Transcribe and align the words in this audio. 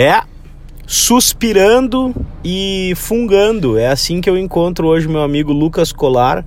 É, 0.00 0.22
suspirando 0.86 2.14
e 2.44 2.92
fungando. 2.94 3.76
É 3.76 3.88
assim 3.88 4.20
que 4.20 4.30
eu 4.30 4.38
encontro 4.38 4.86
hoje 4.86 5.08
meu 5.08 5.24
amigo 5.24 5.52
Lucas 5.52 5.90
Colar, 5.90 6.46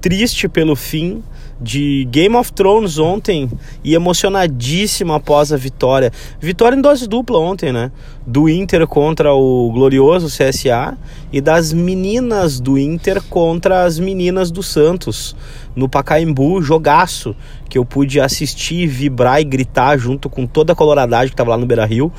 triste 0.00 0.48
pelo 0.48 0.74
fim 0.74 1.22
de 1.60 2.06
Game 2.10 2.36
of 2.36 2.52
Thrones 2.52 2.98
ontem 2.98 3.50
e 3.82 3.94
emocionadíssimo 3.94 5.12
após 5.12 5.52
a 5.52 5.56
vitória. 5.56 6.12
Vitória 6.40 6.76
em 6.76 6.80
dose 6.80 7.08
dupla 7.08 7.38
ontem, 7.38 7.72
né? 7.72 7.90
Do 8.26 8.48
Inter 8.48 8.86
contra 8.86 9.32
o 9.34 9.70
glorioso 9.72 10.26
CSA 10.26 10.96
e 11.32 11.40
das 11.40 11.72
meninas 11.72 12.60
do 12.60 12.78
Inter 12.78 13.22
contra 13.22 13.84
as 13.84 13.98
meninas 13.98 14.50
do 14.50 14.62
Santos 14.62 15.34
no 15.74 15.88
Pacaembu, 15.88 16.60
jogaço 16.60 17.36
que 17.68 17.78
eu 17.78 17.84
pude 17.84 18.18
assistir, 18.20 18.86
vibrar 18.86 19.40
e 19.40 19.44
gritar 19.44 19.96
junto 19.98 20.28
com 20.28 20.46
toda 20.46 20.72
a 20.72 20.76
coloradagem 20.76 21.28
que 21.28 21.34
estava 21.34 21.50
lá 21.50 21.58
no 21.58 21.66
Beira-Rio, 21.66 22.10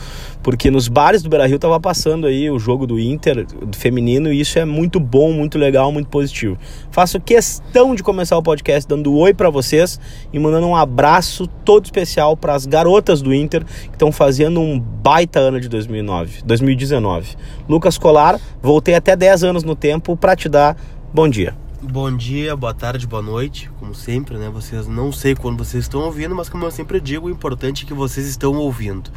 porque 0.44 0.70
nos 0.70 0.88
bares 0.88 1.24
do 1.24 1.30
Beira-Rio 1.30 1.56
estava 1.56 1.80
passando 1.80 2.28
aí 2.28 2.50
o 2.50 2.60
jogo 2.60 2.86
do 2.86 3.00
Inter 3.00 3.46
do 3.46 3.76
feminino 3.76 4.32
e 4.32 4.40
isso 4.40 4.60
é 4.60 4.66
muito 4.66 5.00
bom, 5.00 5.34
muito 5.34 5.58
legal, 5.58 5.92
muito 5.92 6.08
positivo. 6.08 6.58
Faço 6.92 7.20
questão 7.20 7.96
de 7.96 8.04
começar 8.04 8.38
o 8.38 8.44
podcast 8.44 8.88
dando 8.88 9.14
oi 9.30 9.34
para 9.34 9.50
vocês 9.50 10.00
e 10.34 10.40
mandando 10.40 10.68
um 10.68 10.76
abraço 10.76 11.48
todo 11.64 11.86
especial 11.86 12.36
para 12.36 12.54
as 12.54 12.66
garotas 12.66 13.22
do 13.22 13.34
Inter 13.34 13.64
que 13.64 13.94
estão 13.94 14.12
fazendo 14.12 14.60
um 14.60 14.80
baita 14.80 15.40
ano 15.40 15.60
de 15.60 15.70
2009, 15.70 16.42
2019. 16.44 17.36
Lucas 17.68 17.98
Colar, 17.98 18.40
voltei 18.62 18.96
até 18.96 19.16
10 19.16 19.44
anos 19.44 19.64
no 19.64 19.76
tempo 19.76 20.18
para 20.18 20.36
te 20.36 20.50
dar 20.50 20.76
bom 21.14 21.30
dia. 21.30 21.54
Bom 21.82 22.12
dia, 22.12 22.58
boa 22.58 22.74
tarde, 22.74 23.08
boa 23.08 23.22
noite. 23.22 23.72
Como 23.80 23.96
sempre, 23.96 24.38
né? 24.38 24.50
Vocês 24.50 24.86
não 24.86 25.14
sei 25.14 25.34
quando 25.34 25.58
vocês 25.64 25.86
estão 25.86 26.02
ouvindo, 26.02 26.36
mas 26.36 26.50
como 26.50 26.66
eu 26.66 26.72
sempre 26.72 27.00
digo, 27.00 27.28
o 27.28 27.30
importante 27.30 27.86
é 27.86 27.88
que 27.88 27.94
vocês 27.94 28.28
estão 28.28 28.54
ouvindo. 28.56 29.10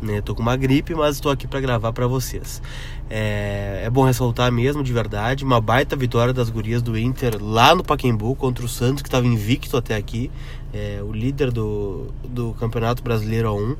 Né? 0.00 0.22
Tô 0.22 0.34
com 0.34 0.40
uma 0.40 0.56
gripe, 0.56 0.94
mas 0.94 1.16
estou 1.16 1.30
aqui 1.30 1.46
para 1.46 1.60
gravar 1.60 1.92
para 1.92 2.06
vocês. 2.06 2.62
É, 3.10 3.82
é, 3.84 3.90
bom 3.90 4.02
ressaltar 4.02 4.50
mesmo, 4.50 4.82
de 4.82 4.94
verdade, 4.94 5.44
uma 5.44 5.60
baita 5.60 5.94
vitória 5.94 6.32
das 6.32 6.48
gurias 6.48 6.80
do 6.80 6.96
Inter 6.96 7.36
lá 7.38 7.74
no 7.74 7.84
Pacaembu 7.84 8.34
contra 8.34 8.64
o 8.64 8.68
Santos, 8.68 9.02
que 9.02 9.08
estava 9.08 9.26
invicto 9.26 9.76
até 9.76 9.94
aqui, 9.94 10.30
é, 10.72 11.02
o 11.02 11.12
líder 11.12 11.50
do, 11.50 12.06
do 12.26 12.54
Campeonato 12.54 13.02
Brasileiro 13.02 13.50
A1. 13.50 13.76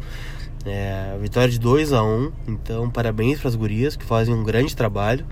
É, 0.66 1.16
vitória 1.22 1.48
de 1.48 1.60
2 1.60 1.92
a 1.92 2.02
1 2.02 2.06
um, 2.06 2.32
então 2.48 2.90
parabéns 2.90 3.38
para 3.38 3.48
as 3.48 3.54
gurias 3.54 3.94
que 3.94 4.04
fazem 4.04 4.34
um 4.34 4.42
grande 4.42 4.74
trabalho 4.74 5.24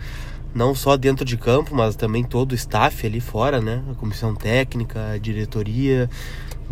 não 0.54 0.74
só 0.74 0.96
dentro 0.96 1.24
de 1.24 1.36
campo, 1.36 1.74
mas 1.74 1.96
também 1.96 2.22
todo 2.22 2.52
o 2.52 2.54
staff 2.54 3.06
ali 3.06 3.20
fora, 3.20 3.60
né? 3.60 3.82
A 3.90 3.94
comissão 3.94 4.34
técnica, 4.34 5.12
a 5.12 5.18
diretoria. 5.18 6.08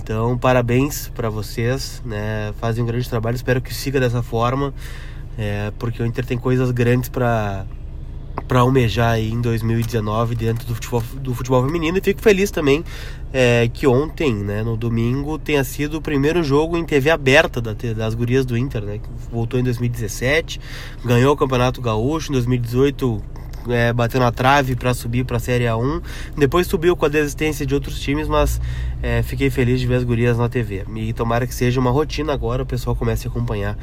Então, 0.01 0.39
parabéns 0.39 1.09
para 1.09 1.29
vocês, 1.29 2.03
né? 2.05 2.53
Fazem 2.61 2.83
um 2.83 2.87
grande 2.87 3.09
trabalho. 3.09 3.35
Espero 3.35 3.61
que 3.61 3.75
siga 3.75 3.99
dessa 3.99 4.23
forma, 4.23 4.73
é, 5.37 5.73
porque 5.79 6.03
o 6.03 6.07
Inter 6.07 6.25
tem 6.25 6.39
coisas 6.39 6.71
grandes 6.71 7.09
para 7.09 7.67
para 8.49 8.61
almejar 8.61 9.13
aí 9.13 9.31
em 9.31 9.43
2019 9.43 10.35
dentro 10.35 10.67
do 10.67 10.75
futebol, 10.75 11.03
do 11.21 11.35
futebol 11.35 11.65
feminino 11.67 11.99
e 11.99 12.01
fico 12.01 12.21
feliz 12.21 12.51
também 12.51 12.83
é, 13.33 13.69
que 13.73 13.87
ontem, 13.87 14.35
né, 14.35 14.63
no 14.63 14.77
domingo, 14.77 15.39
tenha 15.39 15.65
sido 15.65 15.99
o 15.99 16.03
primeiro 16.03 16.43
jogo 16.43 16.77
em 16.77 16.85
TV 16.85 17.11
aberta 17.11 17.61
da, 17.61 17.73
das 17.73 18.15
gurias 18.15 18.45
do 18.45 18.57
Inter, 18.57 18.83
né, 18.83 18.99
que 18.99 19.09
voltou 19.31 19.59
em 19.59 19.63
2017, 19.63 20.61
ganhou 21.05 21.33
o 21.33 21.37
Campeonato 21.37 21.81
Gaúcho, 21.81 22.31
em 22.31 22.35
2018 22.35 23.23
é, 23.69 23.93
bateu 23.93 24.21
na 24.21 24.33
trave 24.33 24.75
para 24.75 24.95
subir 24.95 25.25
para 25.25 25.37
a 25.37 25.41
Série 25.41 25.65
A1. 25.65 26.03
Depois 26.37 26.67
subiu 26.67 26.97
com 26.97 27.07
a 27.07 27.09
desistência 27.09 27.65
de 27.65 27.75
outros 27.75 28.01
times, 28.01 28.29
mas 28.29 28.61
é, 29.03 29.23
fiquei 29.23 29.51
feliz 29.51 29.81
de 29.81 29.87
ver 29.87 29.97
as 29.97 30.05
gurias 30.05 30.39
na 30.39 30.49
TV. 30.49 30.85
E 30.97 31.13
tomara 31.13 31.47
que 31.47 31.55
seja 31.55 31.81
uma 31.81 31.91
rotina 31.91 32.33
agora, 32.33 32.63
o 32.63 32.67
pessoal 32.67 32.95
comece 32.95 33.27
a 33.27 33.31
acompanhar 33.31 33.77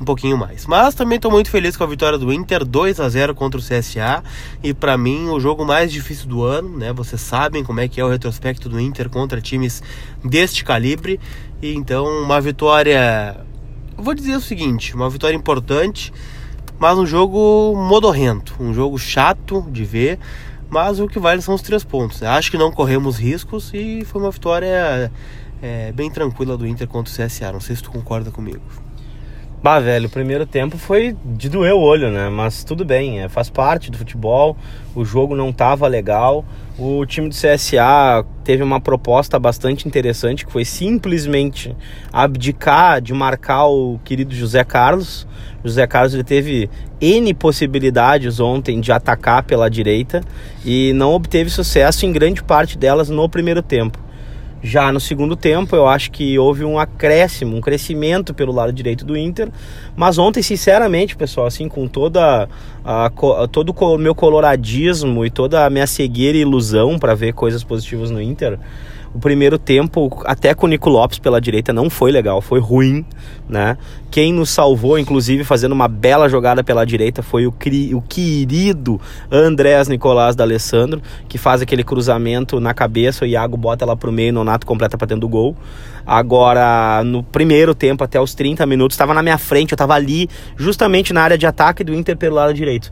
um 0.00 0.04
pouquinho 0.04 0.36
mais. 0.36 0.66
Mas 0.66 0.94
também 0.94 1.16
estou 1.16 1.30
muito 1.30 1.50
feliz 1.50 1.76
com 1.76 1.84
a 1.84 1.86
vitória 1.86 2.18
do 2.18 2.32
Inter, 2.32 2.64
2 2.64 3.00
a 3.00 3.08
0 3.08 3.34
contra 3.34 3.58
o 3.58 3.62
CSA. 3.62 4.22
E 4.62 4.74
para 4.74 4.96
mim, 4.96 5.28
o 5.28 5.40
jogo 5.40 5.64
mais 5.64 5.90
difícil 5.90 6.26
do 6.28 6.42
ano, 6.42 6.76
né? 6.76 6.92
Vocês 6.92 7.20
sabem 7.20 7.64
como 7.64 7.80
é 7.80 7.88
que 7.88 8.00
é 8.00 8.04
o 8.04 8.08
retrospecto 8.08 8.68
do 8.68 8.80
Inter 8.80 9.08
contra 9.08 9.40
times 9.40 9.82
deste 10.24 10.64
calibre. 10.64 11.18
E 11.62 11.74
então, 11.74 12.06
uma 12.22 12.40
vitória. 12.40 13.36
Vou 13.96 14.14
dizer 14.14 14.36
o 14.36 14.40
seguinte: 14.40 14.94
uma 14.94 15.08
vitória 15.08 15.34
importante 15.34 16.12
mas 16.78 16.98
um 16.98 17.06
jogo 17.06 17.74
modorrento, 17.76 18.56
um 18.60 18.72
jogo 18.74 18.98
chato 18.98 19.66
de 19.70 19.84
ver, 19.84 20.18
mas 20.68 21.00
o 21.00 21.06
que 21.06 21.18
vale 21.18 21.40
são 21.40 21.54
os 21.54 21.62
três 21.62 21.84
pontos. 21.84 22.22
Acho 22.22 22.50
que 22.50 22.58
não 22.58 22.70
corremos 22.70 23.18
riscos 23.18 23.70
e 23.72 24.04
foi 24.04 24.20
uma 24.20 24.30
vitória 24.30 25.10
é, 25.62 25.92
bem 25.92 26.10
tranquila 26.10 26.56
do 26.56 26.66
Inter 26.66 26.86
contra 26.86 27.12
o 27.12 27.26
CSA. 27.26 27.52
Não 27.52 27.60
sei 27.60 27.76
se 27.76 27.82
tu 27.82 27.90
concorda 27.90 28.30
comigo. 28.30 28.62
Bah, 29.62 29.80
velho, 29.80 30.06
o 30.06 30.10
primeiro 30.10 30.46
tempo 30.46 30.76
foi 30.76 31.16
de 31.24 31.48
doer 31.48 31.74
o 31.74 31.80
olho, 31.80 32.10
né? 32.10 32.28
Mas 32.28 32.62
tudo 32.62 32.84
bem, 32.84 33.20
é, 33.20 33.28
faz 33.28 33.48
parte 33.48 33.90
do 33.90 33.98
futebol. 33.98 34.56
O 34.94 35.04
jogo 35.04 35.34
não 35.34 35.52
tava 35.52 35.86
legal. 35.88 36.44
O 36.78 37.06
time 37.06 37.30
do 37.30 37.34
CSA 37.34 38.22
teve 38.44 38.62
uma 38.62 38.78
proposta 38.78 39.38
bastante 39.38 39.88
interessante 39.88 40.44
que 40.44 40.52
foi 40.52 40.62
simplesmente 40.62 41.74
abdicar 42.12 43.00
de 43.00 43.14
marcar 43.14 43.64
o 43.64 43.98
querido 44.04 44.34
José 44.34 44.62
Carlos. 44.62 45.26
José 45.64 45.86
Carlos 45.86 46.12
ele 46.12 46.22
teve 46.22 46.68
N 47.00 47.32
possibilidades 47.32 48.40
ontem 48.40 48.78
de 48.78 48.92
atacar 48.92 49.42
pela 49.44 49.70
direita 49.70 50.20
e 50.66 50.92
não 50.92 51.12
obteve 51.12 51.48
sucesso 51.48 52.04
em 52.04 52.12
grande 52.12 52.42
parte 52.44 52.76
delas 52.76 53.08
no 53.08 53.26
primeiro 53.26 53.62
tempo. 53.62 54.05
Já 54.66 54.90
no 54.90 54.98
segundo 54.98 55.36
tempo, 55.36 55.76
eu 55.76 55.86
acho 55.86 56.10
que 56.10 56.36
houve 56.36 56.64
um 56.64 56.76
acréscimo, 56.76 57.56
um 57.56 57.60
crescimento 57.60 58.34
pelo 58.34 58.52
lado 58.52 58.72
direito 58.72 59.04
do 59.04 59.16
Inter. 59.16 59.48
Mas 59.94 60.18
ontem, 60.18 60.42
sinceramente, 60.42 61.14
pessoal, 61.16 61.46
assim, 61.46 61.68
com 61.68 61.86
toda 61.86 62.48
a, 62.84 63.08
todo 63.52 63.70
o 63.70 63.96
meu 63.96 64.12
coloradismo 64.12 65.24
e 65.24 65.30
toda 65.30 65.64
a 65.64 65.70
minha 65.70 65.86
cegueira 65.86 66.36
e 66.36 66.40
ilusão 66.40 66.98
para 66.98 67.14
ver 67.14 67.32
coisas 67.32 67.62
positivas 67.62 68.10
no 68.10 68.20
Inter, 68.20 68.58
o 69.16 69.18
primeiro 69.18 69.58
tempo, 69.58 70.22
até 70.26 70.54
com 70.54 70.66
o 70.66 70.68
Nico 70.68 70.90
Lopes 70.90 71.18
pela 71.18 71.40
direita, 71.40 71.72
não 71.72 71.88
foi 71.88 72.12
legal, 72.12 72.42
foi 72.42 72.60
ruim, 72.60 73.02
né? 73.48 73.78
Quem 74.10 74.30
nos 74.30 74.50
salvou, 74.50 74.98
inclusive, 74.98 75.42
fazendo 75.42 75.72
uma 75.72 75.88
bela 75.88 76.28
jogada 76.28 76.62
pela 76.62 76.84
direita, 76.84 77.22
foi 77.22 77.46
o, 77.46 77.52
cri, 77.52 77.94
o 77.94 78.02
querido 78.02 79.00
Andrés 79.32 79.88
Nicolás 79.88 80.36
da 80.36 80.44
Alessandro, 80.44 81.00
que 81.28 81.38
faz 81.38 81.62
aquele 81.62 81.82
cruzamento 81.82 82.60
na 82.60 82.74
cabeça, 82.74 83.24
o 83.24 83.26
Iago 83.26 83.56
bota 83.56 83.86
ela 83.86 83.96
pro 83.96 84.12
meio, 84.12 84.32
o 84.32 84.34
Nonato 84.34 84.66
completa 84.66 84.98
para 84.98 85.06
dentro 85.06 85.22
do 85.22 85.28
gol. 85.28 85.56
Agora, 86.06 87.02
no 87.02 87.22
primeiro 87.22 87.74
tempo, 87.74 88.04
até 88.04 88.20
os 88.20 88.34
30 88.34 88.66
minutos, 88.66 88.94
estava 88.94 89.14
na 89.14 89.22
minha 89.22 89.38
frente, 89.38 89.72
eu 89.72 89.76
estava 89.76 89.94
ali, 89.94 90.28
justamente 90.58 91.14
na 91.14 91.22
área 91.22 91.38
de 91.38 91.46
ataque 91.46 91.82
do 91.82 91.94
Inter 91.94 92.18
pelo 92.18 92.36
lado 92.36 92.52
direito. 92.52 92.90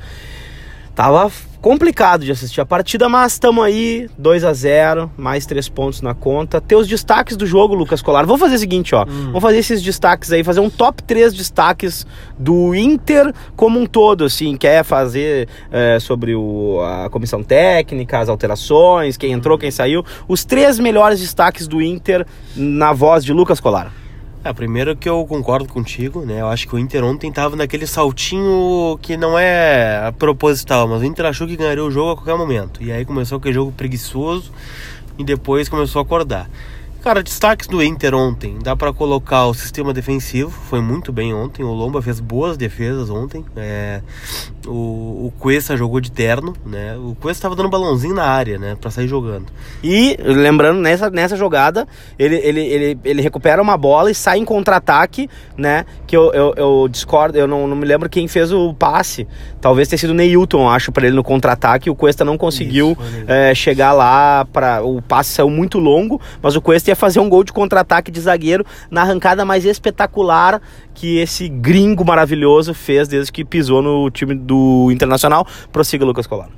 Tava 0.94 1.30
complicado 1.64 2.26
de 2.26 2.30
assistir 2.30 2.60
a 2.60 2.66
partida, 2.66 3.08
mas 3.08 3.32
estamos 3.32 3.64
aí, 3.64 4.06
2 4.18 4.44
a 4.44 4.52
0 4.52 5.10
mais 5.16 5.46
três 5.46 5.66
pontos 5.66 6.02
na 6.02 6.12
conta. 6.12 6.60
Teus 6.60 6.86
destaques 6.86 7.38
do 7.38 7.46
jogo, 7.46 7.74
Lucas 7.74 8.02
Colar. 8.02 8.26
Vamos 8.26 8.42
fazer 8.42 8.56
o 8.56 8.58
seguinte, 8.58 8.94
ó. 8.94 9.04
Hum. 9.04 9.28
Vamos 9.28 9.40
fazer 9.40 9.56
esses 9.56 9.82
destaques 9.82 10.30
aí, 10.30 10.44
fazer 10.44 10.60
um 10.60 10.68
top 10.68 11.02
3 11.02 11.32
destaques 11.32 12.06
do 12.38 12.74
Inter 12.74 13.32
como 13.56 13.80
um 13.80 13.86
todo, 13.86 14.24
assim. 14.24 14.58
Quer 14.58 14.84
fazer 14.84 15.48
é, 15.72 15.98
sobre 15.98 16.34
o, 16.34 16.82
a 16.82 17.08
comissão 17.08 17.42
técnica, 17.42 18.18
as 18.18 18.28
alterações, 18.28 19.16
quem 19.16 19.32
entrou, 19.32 19.56
quem 19.56 19.70
saiu. 19.70 20.04
Os 20.28 20.44
três 20.44 20.78
melhores 20.78 21.18
destaques 21.18 21.66
do 21.66 21.80
Inter 21.80 22.26
na 22.54 22.92
voz 22.92 23.24
de 23.24 23.32
Lucas 23.32 23.58
Colar. 23.58 24.03
É, 24.46 24.52
primeiro 24.52 24.94
que 24.94 25.08
eu 25.08 25.24
concordo 25.24 25.66
contigo, 25.72 26.20
né? 26.20 26.42
Eu 26.42 26.48
acho 26.48 26.68
que 26.68 26.74
o 26.74 26.78
Inter 26.78 27.02
ontem 27.02 27.32
tava 27.32 27.56
naquele 27.56 27.86
saltinho 27.86 28.98
que 29.00 29.16
não 29.16 29.38
é 29.38 30.12
proposital, 30.18 30.86
mas 30.86 31.00
o 31.00 31.04
Inter 31.06 31.24
achou 31.24 31.46
que 31.46 31.56
ganharia 31.56 31.82
o 31.82 31.90
jogo 31.90 32.10
a 32.10 32.16
qualquer 32.16 32.36
momento. 32.36 32.82
E 32.82 32.92
aí 32.92 33.06
começou 33.06 33.38
aquele 33.38 33.54
jogo 33.54 33.72
preguiçoso 33.72 34.52
e 35.16 35.24
depois 35.24 35.66
começou 35.66 36.00
a 36.00 36.02
acordar. 36.02 36.50
Cara, 37.04 37.22
destaques 37.22 37.66
do 37.66 37.82
Inter 37.82 38.14
ontem. 38.14 38.56
Dá 38.62 38.74
para 38.74 38.90
colocar 38.90 39.44
o 39.44 39.52
sistema 39.52 39.92
defensivo, 39.92 40.50
foi 40.50 40.80
muito 40.80 41.12
bem 41.12 41.34
ontem. 41.34 41.62
O 41.62 41.70
Lomba 41.70 42.00
fez 42.00 42.18
boas 42.18 42.56
defesas 42.56 43.10
ontem. 43.10 43.44
É, 43.54 44.00
o, 44.66 45.26
o 45.26 45.32
Cuesta 45.38 45.76
jogou 45.76 46.00
de 46.00 46.10
terno, 46.10 46.54
né? 46.64 46.96
O 46.96 47.14
Cuesta 47.14 47.40
estava 47.40 47.54
dando 47.54 47.68
balãozinho 47.68 48.14
na 48.14 48.24
área, 48.24 48.58
né? 48.58 48.74
Para 48.80 48.90
sair 48.90 49.06
jogando. 49.06 49.52
E, 49.82 50.16
lembrando, 50.18 50.80
nessa, 50.80 51.10
nessa 51.10 51.36
jogada, 51.36 51.86
ele, 52.18 52.36
ele, 52.36 52.60
ele, 52.60 52.98
ele 53.04 53.20
recupera 53.20 53.60
uma 53.60 53.76
bola 53.76 54.10
e 54.10 54.14
sai 54.14 54.38
em 54.38 54.44
contra-ataque, 54.46 55.28
né? 55.58 55.84
Que 56.06 56.16
eu, 56.16 56.32
eu, 56.32 56.54
eu, 56.56 56.88
discordo, 56.88 57.36
eu 57.36 57.46
não, 57.46 57.68
não 57.68 57.76
me 57.76 57.84
lembro 57.84 58.08
quem 58.08 58.26
fez 58.26 58.50
o 58.50 58.72
passe. 58.72 59.28
Talvez 59.60 59.88
tenha 59.88 59.98
sido 59.98 60.10
o 60.10 60.14
Neilton, 60.14 60.70
acho, 60.70 60.90
para 60.90 61.06
ele 61.06 61.16
no 61.16 61.22
contra-ataque. 61.22 61.90
O 61.90 61.94
Cuesta 61.94 62.24
não 62.24 62.38
conseguiu 62.38 62.96
Isso, 62.98 63.24
é, 63.26 63.54
chegar 63.54 63.92
lá. 63.92 64.46
para 64.50 64.82
O 64.82 65.02
passe 65.02 65.34
saiu 65.34 65.50
muito 65.50 65.78
longo, 65.78 66.18
mas 66.40 66.56
o 66.56 66.62
Cuesta 66.62 66.93
ia 66.94 66.96
fazer 66.96 67.20
um 67.20 67.28
gol 67.28 67.44
de 67.44 67.52
contra-ataque 67.52 68.10
de 68.10 68.20
zagueiro 68.20 68.64
na 68.90 69.02
arrancada 69.02 69.44
mais 69.44 69.64
espetacular 69.64 70.62
que 70.94 71.18
esse 71.18 71.48
gringo 71.48 72.04
maravilhoso 72.04 72.72
fez 72.72 73.08
desde 73.08 73.30
que 73.30 73.44
pisou 73.44 73.82
no 73.82 74.10
time 74.10 74.34
do 74.34 74.88
Internacional. 74.90 75.46
Prossiga, 75.72 76.04
Lucas 76.04 76.26
Colar. 76.26 76.48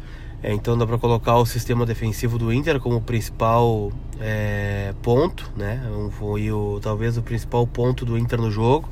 É, 0.43 0.53
então 0.53 0.77
dá 0.77 0.87
para 0.87 0.99
colocar 0.99 1.37
o 1.39 1.47
sistema 1.47 1.87
defensivo 1.87 2.39
do 2.39 2.53
Inter 2.53 2.79
como 2.79 3.01
principal 3.01 3.91
é, 4.21 4.95
ponto, 5.03 5.51
né? 5.57 5.81
Foi 6.19 6.53
o, 6.53 6.79
talvez 6.81 7.17
o 7.17 7.23
principal 7.23 7.67
ponto 7.67 8.05
do 8.05 8.19
Inter 8.19 8.41
no 8.41 8.51
jogo. 8.51 8.89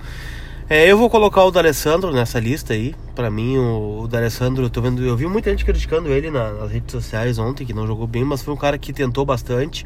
É, 0.66 0.90
eu 0.90 0.96
vou 0.96 1.10
colocar 1.10 1.44
o 1.44 1.50
D'Alessandro 1.50 2.10
nessa 2.10 2.40
lista 2.40 2.72
aí. 2.72 2.94
Para 3.14 3.30
mim, 3.30 3.58
o, 3.58 4.00
o 4.04 4.08
D'Alessandro, 4.08 4.62
eu 4.64 4.70
tô 4.70 4.80
vendo, 4.80 5.04
eu 5.04 5.14
vi 5.14 5.26
muita 5.26 5.50
gente 5.50 5.62
criticando 5.62 6.08
ele 6.08 6.30
na, 6.30 6.52
nas 6.52 6.70
redes 6.70 6.90
sociais 6.90 7.38
ontem, 7.38 7.66
que 7.66 7.74
não 7.74 7.86
jogou 7.86 8.06
bem, 8.06 8.24
mas 8.24 8.42
foi 8.42 8.54
um 8.54 8.56
cara 8.56 8.78
que 8.78 8.90
tentou 8.90 9.26
bastante, 9.26 9.84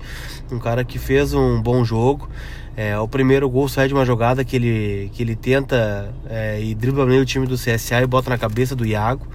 um 0.52 0.58
cara 0.60 0.84
que 0.84 0.96
fez 0.96 1.34
um 1.34 1.60
bom 1.60 1.84
jogo. 1.84 2.28
É, 2.76 2.96
o 2.96 3.08
primeiro 3.08 3.50
gol 3.50 3.68
sai 3.68 3.88
de 3.88 3.94
uma 3.94 4.04
jogada 4.04 4.44
que 4.44 4.54
ele, 4.54 5.10
que 5.12 5.20
ele 5.20 5.34
tenta 5.34 6.14
é, 6.30 6.62
e 6.62 6.76
dribla 6.76 7.04
meio 7.04 7.22
o 7.22 7.26
time 7.26 7.44
do 7.44 7.56
CSA 7.56 8.00
e 8.02 8.06
bota 8.06 8.30
na 8.30 8.38
cabeça 8.38 8.76
do 8.76 8.86
Iago. 8.86 9.26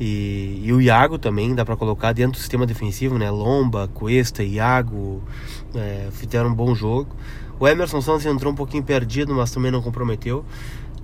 E, 0.00 0.62
e 0.64 0.72
o 0.72 0.80
Iago 0.80 1.18
também 1.18 1.54
dá 1.54 1.66
para 1.66 1.76
colocar 1.76 2.14
dentro 2.14 2.32
do 2.32 2.38
sistema 2.38 2.64
defensivo, 2.64 3.18
né? 3.18 3.30
Lomba, 3.30 3.88
Cuesta, 3.88 4.42
Iago 4.42 5.22
é, 5.74 6.08
fizeram 6.12 6.48
um 6.48 6.54
bom 6.54 6.74
jogo. 6.74 7.14
O 7.62 7.68
Emerson 7.68 8.00
Santos 8.00 8.26
entrou 8.26 8.52
um 8.52 8.56
pouquinho 8.56 8.82
perdido, 8.82 9.32
mas 9.32 9.52
também 9.52 9.70
não 9.70 9.80
comprometeu. 9.80 10.44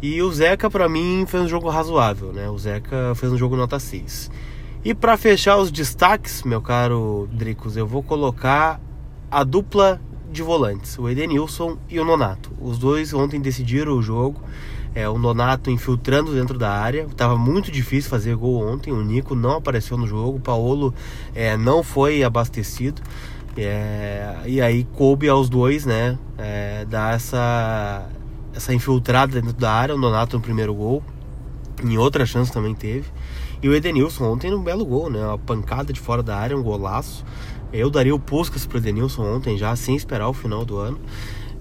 E 0.02 0.20
o 0.20 0.32
Zeca, 0.32 0.69
para 0.69 0.88
mim, 0.88 1.25
fez 1.25 1.44
um 1.44 1.49
jogo 1.49 1.69
razoável, 1.69 2.32
né? 2.32 2.50
O 2.50 2.58
Zeca 2.58 3.14
fez 3.14 3.31
um 3.31 3.38
jogo 3.38 3.55
nota 3.55 3.78
6. 3.78 4.28
E 4.84 4.93
para 4.93 5.16
fechar 5.16 5.56
os 5.58 5.70
destaques, 5.70 6.43
meu 6.43 6.60
caro 6.60 7.28
Dricos, 7.31 7.76
eu 7.76 7.87
vou 7.87 8.02
colocar 8.02 8.81
a 9.31 9.44
dupla 9.44 10.00
de 10.32 10.43
volantes, 10.43 10.99
o 10.99 11.08
Edenilson 11.08 11.78
e 11.88 12.00
o 12.00 12.05
Nonato. 12.05 12.50
Os 12.60 12.76
dois 12.76 13.14
ontem 13.14 13.40
decidiram 13.40 13.93
o 13.93 14.02
jogo. 14.02 14.43
É, 14.96 15.08
o 15.08 15.16
Nonato 15.16 15.70
infiltrando 15.70 16.34
dentro 16.34 16.58
da 16.58 16.72
área. 16.72 17.06
Tava 17.16 17.37
muito 17.37 17.70
difícil 17.70 18.10
fazer 18.10 18.34
gol 18.34 18.66
ontem. 18.66 18.93
O 18.93 19.00
Nico 19.00 19.37
não 19.37 19.58
apareceu 19.58 19.96
no 19.96 20.08
jogo. 20.08 20.38
O 20.38 20.40
Paulo 20.40 20.93
é, 21.37 21.56
não 21.56 21.84
foi 21.84 22.25
abastecido. 22.25 23.00
É, 23.60 24.37
e 24.46 24.60
aí 24.60 24.84
coube 24.94 25.28
aos 25.28 25.49
dois, 25.49 25.84
né? 25.84 26.16
É, 26.37 26.84
dar 26.84 27.14
essa, 27.14 28.08
essa 28.55 28.72
infiltrada 28.72 29.40
dentro 29.40 29.56
da 29.56 29.72
área. 29.72 29.94
O 29.94 29.99
Nonato 29.99 30.37
no 30.37 30.43
primeiro 30.43 30.75
gol. 30.75 31.02
Em 31.82 31.99
outra 31.99 32.25
chance 32.25 32.52
também 32.52 32.75
teve. 32.75 33.06
E 33.60 33.69
o 33.69 33.75
Edenilson 33.75 34.25
ontem 34.25 34.55
um 34.55 34.62
belo 34.62 34.84
gol, 34.84 35.10
né? 35.10 35.25
Uma 35.25 35.38
pancada 35.38 35.93
de 35.93 35.99
fora 35.99 36.22
da 36.22 36.37
área, 36.37 36.56
um 36.56 36.62
golaço. 36.62 37.25
Eu 37.72 37.90
daria 37.90 38.14
o 38.14 38.19
Puskas 38.19 38.64
pro 38.64 38.78
Edenilson 38.78 39.25
ontem 39.25 39.58
já, 39.58 39.75
sem 39.75 39.96
esperar 39.96 40.28
o 40.28 40.32
final 40.32 40.64
do 40.64 40.78
ano. 40.78 40.99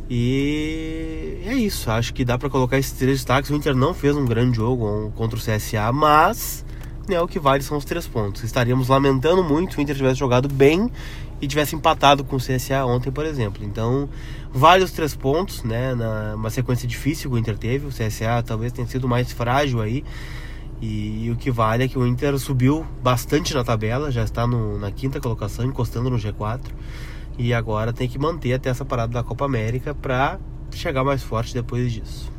E 0.10 1.42
é 1.46 1.54
isso, 1.54 1.92
acho 1.92 2.14
que 2.14 2.24
dá 2.24 2.38
para 2.38 2.50
colocar 2.50 2.78
esses 2.78 2.94
três 2.94 3.18
destaques. 3.18 3.50
O 3.50 3.56
Inter 3.56 3.76
não 3.76 3.94
fez 3.94 4.16
um 4.16 4.24
grande 4.24 4.56
jogo 4.56 5.12
contra 5.16 5.38
o 5.38 5.42
CSA, 5.42 5.92
mas 5.92 6.64
né, 7.10 7.20
o 7.20 7.28
que 7.28 7.40
vale 7.40 7.62
são 7.64 7.78
os 7.78 7.84
três 7.84 8.08
pontos. 8.08 8.44
Estaríamos 8.44 8.88
lamentando 8.88 9.44
muito 9.44 9.74
se 9.74 9.80
o 9.80 9.82
Inter 9.82 9.96
tivesse 9.96 10.20
jogado 10.20 10.48
bem 10.48 10.90
e 11.42 11.48
tivesse 11.48 11.76
empatado 11.76 12.24
com 12.24 12.36
o 12.36 12.40
CSA 12.40 12.86
ontem, 12.86 13.12
por 13.12 13.26
exemplo. 13.26 13.64
Então, 13.64 14.10
vale 14.52 14.84
os 14.84 14.92
três 14.92 15.16
pontos, 15.16 15.64
né? 15.64 15.94
Na, 15.94 16.36
uma 16.36 16.50
sequência 16.50 16.88
difícil 16.88 17.30
que 17.30 17.36
o 17.36 17.40
Inter 17.40 17.58
teve. 17.58 17.86
O 17.86 17.90
CSA 17.90 18.44
talvez 18.46 18.72
tenha 18.72 18.88
sido 18.88 19.08
mais 19.08 19.32
frágil 19.32 19.82
aí. 19.82 20.04
E, 20.82 21.26
e, 21.26 21.32
o 21.32 21.36
que 21.36 21.50
vale 21.50 21.84
é 21.84 21.88
que 21.88 21.98
o 21.98 22.06
Inter 22.06 22.38
subiu 22.38 22.86
bastante 23.02 23.54
na 23.54 23.64
tabela, 23.64 24.12
já 24.12 24.24
está 24.24 24.46
no, 24.46 24.78
na 24.78 24.92
quinta 24.92 25.20
colocação, 25.20 25.66
encostando 25.66 26.10
no 26.10 26.18
G4. 26.18 26.62
E 27.38 27.54
agora 27.54 27.94
tem 27.94 28.08
que 28.08 28.18
manter 28.20 28.54
até 28.54 28.70
essa 28.70 28.86
parada 28.86 29.14
da 29.14 29.24
Copa 29.24 29.46
América 29.46 29.94
para 29.94 30.40
chegar 30.72 31.04
mais 31.04 31.24
forte 31.24 31.54
depois 31.54 31.92
disso. 31.92 32.32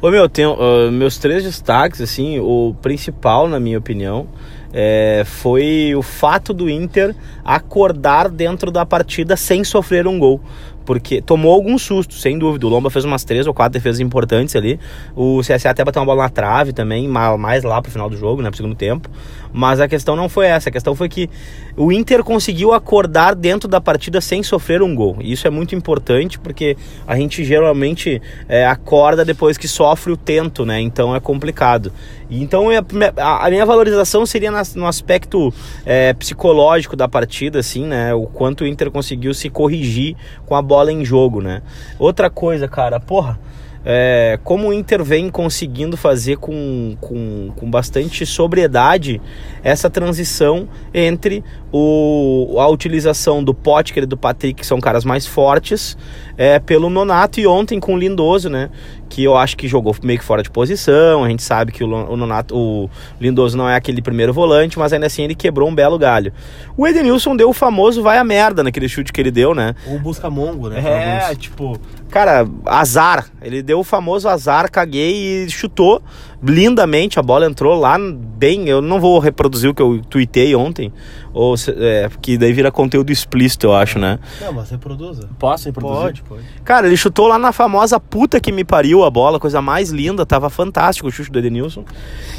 Ô 0.00 0.10
meu, 0.10 0.28
tenho 0.28 0.54
uh, 0.54 0.92
meus 0.92 1.18
três 1.18 1.42
destaques, 1.44 2.00
assim, 2.00 2.38
o 2.38 2.74
principal, 2.82 3.48
na 3.48 3.58
minha 3.58 3.78
opinião, 3.78 4.28
é, 4.74 5.22
foi 5.24 5.94
o 5.96 6.02
fato 6.02 6.52
do 6.52 6.68
Inter 6.68 7.14
acordar 7.44 8.28
dentro 8.28 8.72
da 8.72 8.84
partida 8.84 9.36
sem 9.36 9.62
sofrer 9.62 10.08
um 10.08 10.18
gol 10.18 10.40
porque 10.84 11.22
tomou 11.22 11.52
alguns 11.52 11.82
sustos, 11.82 12.20
sem 12.20 12.38
dúvida. 12.38 12.66
O 12.66 12.68
Lomba 12.68 12.90
fez 12.90 13.04
umas 13.04 13.24
três 13.24 13.46
ou 13.46 13.54
quatro 13.54 13.72
defesas 13.72 14.00
importantes 14.00 14.54
ali. 14.54 14.78
O 15.16 15.40
CSA 15.40 15.70
até 15.70 15.84
bateu 15.84 16.02
uma 16.02 16.06
bola 16.06 16.24
na 16.24 16.28
trave 16.28 16.72
também, 16.72 17.08
mais 17.08 17.64
lá 17.64 17.80
pro 17.80 17.90
final 17.90 18.10
do 18.10 18.16
jogo, 18.16 18.42
né, 18.42 18.50
pro 18.50 18.56
segundo 18.56 18.74
tempo. 18.74 19.08
Mas 19.56 19.78
a 19.78 19.86
questão 19.86 20.16
não 20.16 20.28
foi 20.28 20.46
essa, 20.46 20.68
a 20.68 20.72
questão 20.72 20.96
foi 20.96 21.08
que 21.08 21.30
o 21.76 21.92
Inter 21.92 22.24
conseguiu 22.24 22.74
acordar 22.74 23.36
dentro 23.36 23.68
da 23.68 23.80
partida 23.80 24.20
sem 24.20 24.42
sofrer 24.42 24.82
um 24.82 24.92
gol. 24.92 25.18
E 25.20 25.30
isso 25.30 25.46
é 25.46 25.50
muito 25.50 25.76
importante 25.76 26.40
porque 26.40 26.76
a 27.06 27.14
gente 27.14 27.44
geralmente 27.44 28.20
é, 28.48 28.66
acorda 28.66 29.24
depois 29.24 29.56
que 29.56 29.68
sofre 29.68 30.12
o 30.12 30.16
tento, 30.16 30.66
né? 30.66 30.80
Então 30.80 31.14
é 31.14 31.20
complicado. 31.20 31.92
Então 32.28 32.68
é, 32.68 32.80
a, 33.16 33.48
minha 33.48 33.64
valorização 33.64 34.26
seria 34.26 34.50
no 34.74 34.86
aspecto 34.88 35.54
é, 35.86 36.12
psicológico 36.14 36.96
da 36.96 37.06
partida, 37.06 37.60
assim, 37.60 37.86
né? 37.86 38.12
O 38.12 38.26
quanto 38.26 38.64
o 38.64 38.66
Inter 38.66 38.90
conseguiu 38.90 39.32
se 39.32 39.48
corrigir 39.48 40.16
com 40.46 40.56
a 40.56 40.62
bola 40.62 40.90
em 40.90 41.04
jogo, 41.04 41.40
né? 41.40 41.62
Outra 41.96 42.28
coisa, 42.28 42.66
cara, 42.66 42.98
porra, 42.98 43.38
é, 43.84 44.38
como 44.42 44.68
o 44.68 44.72
Inter 44.72 45.04
vem 45.04 45.28
conseguindo 45.28 45.96
fazer 45.96 46.36
com, 46.36 46.96
com, 47.00 47.52
com 47.54 47.70
bastante 47.70 48.24
sobriedade 48.24 49.20
essa 49.62 49.90
transição 49.90 50.68
entre 50.92 51.44
o, 51.70 52.56
a 52.58 52.68
utilização 52.68 53.42
do 53.42 53.52
Potker 53.52 54.04
e 54.04 54.06
do 54.06 54.16
Patrick, 54.16 54.60
que 54.60 54.66
são 54.66 54.80
caras 54.80 55.04
mais 55.04 55.26
fortes, 55.26 55.98
é, 56.38 56.58
pelo 56.58 56.88
Nonato 56.88 57.40
e 57.40 57.46
ontem 57.46 57.80
com 57.80 57.94
o 57.94 57.98
Lindoso, 57.98 58.48
né? 58.48 58.70
Que 59.08 59.24
eu 59.24 59.36
acho 59.36 59.56
que 59.56 59.68
jogou 59.68 59.94
meio 60.02 60.18
que 60.18 60.24
fora 60.24 60.42
de 60.42 60.50
posição. 60.50 61.24
A 61.24 61.28
gente 61.28 61.42
sabe 61.42 61.72
que 61.72 61.84
o, 61.84 61.88
o, 61.88 62.16
Nonato, 62.16 62.56
o 62.56 62.90
Lindoso 63.20 63.56
não 63.56 63.68
é 63.68 63.76
aquele 63.76 64.00
primeiro 64.00 64.32
volante, 64.32 64.78
mas 64.78 64.92
ainda 64.92 65.06
assim 65.06 65.24
ele 65.24 65.34
quebrou 65.34 65.68
um 65.68 65.74
belo 65.74 65.98
galho. 65.98 66.32
O 66.76 66.86
Edenilson 66.86 67.36
deu 67.36 67.50
o 67.50 67.52
famoso 67.52 68.02
vai 68.02 68.18
a 68.18 68.24
merda 68.24 68.62
naquele 68.62 68.88
chute 68.88 69.12
que 69.12 69.20
ele 69.20 69.30
deu, 69.30 69.54
né? 69.54 69.74
O 69.86 69.98
busca 69.98 70.30
mongo, 70.30 70.68
né? 70.68 71.30
É, 71.30 71.34
tipo, 71.34 71.78
cara, 72.14 72.46
azar. 72.64 73.26
Ele 73.42 73.60
deu 73.60 73.80
o 73.80 73.84
famoso 73.84 74.28
azar, 74.28 74.70
caguei 74.70 75.44
e 75.44 75.50
chutou 75.50 76.00
lindamente. 76.42 77.18
A 77.18 77.22
bola 77.22 77.46
entrou 77.46 77.78
lá 77.78 77.96
bem. 77.98 78.68
Eu 78.68 78.80
não 78.80 79.00
vou 79.00 79.18
reproduzir 79.18 79.70
o 79.70 79.74
que 79.74 79.82
eu 79.82 80.00
tuitei 80.08 80.54
ontem, 80.54 80.92
ou 81.32 81.54
é, 81.76 82.08
que 82.20 82.36
daí 82.36 82.52
vira 82.52 82.70
conteúdo 82.70 83.10
explícito, 83.10 83.66
eu 83.66 83.74
acho, 83.74 83.98
né? 83.98 84.18
Não, 84.40 84.52
mas 84.52 84.70
reproduza. 84.70 85.28
Posso 85.38 85.66
reproduzir? 85.66 86.00
Pode, 86.00 86.22
pode. 86.22 86.42
Cara, 86.64 86.86
ele 86.86 86.96
chutou 86.96 87.26
lá 87.26 87.38
na 87.38 87.52
famosa 87.52 87.98
puta 87.98 88.40
que 88.40 88.52
me 88.52 88.64
pariu 88.64 89.04
a 89.04 89.10
bola, 89.10 89.40
coisa 89.40 89.62
mais 89.62 89.90
linda, 89.90 90.26
tava 90.26 90.50
fantástico 90.50 91.08
o 91.08 91.10
chute 91.10 91.30
do 91.30 91.38
Edenilson. 91.38 91.84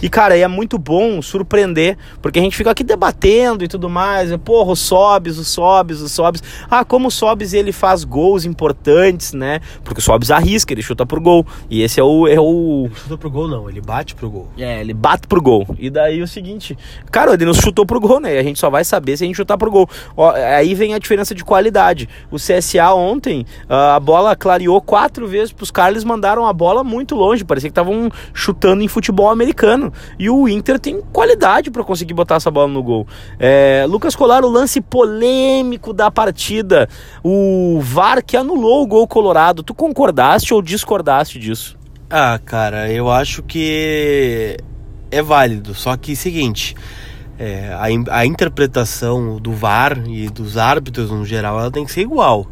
E, 0.01 0.09
cara, 0.09 0.37
é 0.37 0.47
muito 0.47 0.77
bom 0.77 1.21
surpreender, 1.21 1.97
porque 2.21 2.39
a 2.39 2.41
gente 2.41 2.55
fica 2.55 2.71
aqui 2.71 2.83
debatendo 2.83 3.63
e 3.63 3.67
tudo 3.67 3.89
mais. 3.89 4.35
Porra, 4.37 4.71
o 4.71 4.75
Sobes, 4.75 5.37
o 5.37 5.43
Sobes, 5.43 6.01
o 6.01 6.09
Sobes. 6.09 6.43
Ah, 6.69 6.85
como 6.85 7.07
o 7.07 7.11
Sobes 7.11 7.53
ele 7.53 7.71
faz 7.71 8.03
gols 8.03 8.45
importantes, 8.45 9.33
né? 9.33 9.59
Porque 9.83 9.99
o 9.99 10.03
Sobes 10.03 10.29
arrisca, 10.29 10.73
ele 10.73 10.81
chuta 10.81 11.05
pro 11.05 11.19
gol. 11.19 11.45
E 11.69 11.81
esse 11.81 11.99
é 11.99 12.03
o. 12.03 12.27
É 12.27 12.39
o... 12.39 12.85
Ele 12.85 12.95
chuta 12.95 13.17
pro 13.17 13.29
gol, 13.29 13.47
não, 13.47 13.69
ele 13.69 13.81
bate 13.81 13.94
pro 14.15 14.29
gol. 14.29 14.49
É, 14.57 14.81
ele 14.81 14.93
bate 14.93 15.27
pro 15.27 15.41
gol. 15.41 15.65
E 15.79 15.89
daí 15.89 16.21
o 16.21 16.27
seguinte, 16.27 16.77
cara, 17.11 17.31
o 17.31 17.33
Edenilson 17.33 17.61
chutou 17.61 17.85
pro 17.85 17.99
gol, 17.99 18.19
né? 18.19 18.35
E 18.35 18.37
a 18.37 18.43
gente 18.43 18.59
só 18.59 18.69
vai 18.69 18.83
saber 18.83 19.15
se 19.15 19.23
a 19.23 19.27
gente 19.27 19.35
chutar 19.35 19.57
pro 19.57 19.71
gol. 19.71 19.87
Ó, 20.17 20.31
aí 20.31 20.73
vem 20.73 20.93
a 20.93 20.99
diferença 20.99 21.33
de 21.33 21.45
qualidade. 21.45 22.09
O 22.29 22.35
CSA 22.35 22.93
ontem, 22.93 23.45
a 23.69 23.99
bola 23.99 24.35
clareou 24.35 24.81
quatro 24.81 25.27
vezes 25.27 25.53
pros 25.53 25.71
caras, 25.71 25.91
eles 25.91 26.03
mandaram 26.03 26.45
a 26.45 26.51
bola 26.51 26.83
muito 26.83 27.15
longe. 27.15 27.45
Parecia 27.45 27.69
que 27.69 27.71
estavam 27.71 28.09
chutando 28.33 28.83
em 28.83 28.87
futebol 28.87 29.29
americano. 29.29 29.93
E 30.19 30.29
o 30.29 30.47
Inter 30.49 30.79
tem 30.79 31.01
qualidade 31.13 31.71
para 31.71 31.83
conseguir 31.83 32.13
botar 32.13 32.35
essa 32.35 32.51
bola 32.51 32.67
no 32.67 32.83
gol. 32.83 33.07
É, 33.39 33.85
Lucas 33.87 34.15
Colar, 34.15 34.43
o 34.43 34.49
lance 34.49 34.81
polêmico 34.81 35.93
da 35.93 36.09
partida. 36.09 36.89
O 37.23 37.79
VAR 37.81 38.23
que 38.23 38.35
anulou 38.35 38.83
o 38.83 38.87
gol 38.87 39.07
colorado. 39.07 39.63
Tu 39.63 39.73
concordaste 39.73 40.53
ou 40.53 40.61
discordaste 40.61 41.39
disso? 41.39 41.77
Ah, 42.09 42.39
cara, 42.43 42.91
eu 42.91 43.09
acho 43.09 43.41
que 43.41 44.57
é 45.09 45.21
válido. 45.21 45.73
Só 45.73 45.97
que 45.97 46.15
seguinte, 46.15 46.75
é, 47.39 47.73
a, 47.73 48.19
a 48.19 48.25
interpretação 48.25 49.37
do 49.37 49.51
VAR 49.51 49.97
e 50.07 50.29
dos 50.29 50.57
árbitros 50.57 51.09
no 51.09 51.25
geral, 51.25 51.59
ela 51.59 51.71
tem 51.71 51.83
que 51.83 51.91
ser 51.91 52.01
igual. 52.01 52.47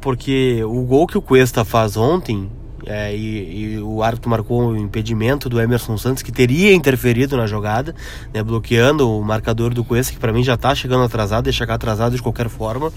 Porque 0.00 0.62
o 0.64 0.82
gol 0.82 1.06
que 1.06 1.18
o 1.18 1.22
Cuesta 1.22 1.64
faz 1.64 1.96
ontem, 1.96 2.50
é, 2.86 3.14
e, 3.14 3.74
e, 3.74 3.78
o 3.78 4.02
árbitro 4.02 4.30
marcou 4.30 4.68
o 4.68 4.76
impedimento 4.76 5.48
do 5.48 5.60
Emerson 5.60 5.96
Santos, 5.98 6.22
que 6.22 6.32
teria 6.32 6.74
interferido 6.74 7.36
na 7.36 7.46
jogada, 7.46 7.94
né, 8.32 8.42
bloqueando 8.42 9.10
o 9.10 9.22
marcador 9.22 9.72
do 9.72 9.84
Cuesta, 9.84 10.12
que 10.12 10.18
para 10.18 10.32
mim 10.32 10.42
já 10.42 10.56
tá 10.56 10.74
chegando 10.74 11.04
atrasado, 11.04 11.44
deixa 11.44 11.58
chegar 11.58 11.74
atrasado 11.74 12.16
de 12.16 12.22
qualquer 12.22 12.48
forma. 12.48 12.92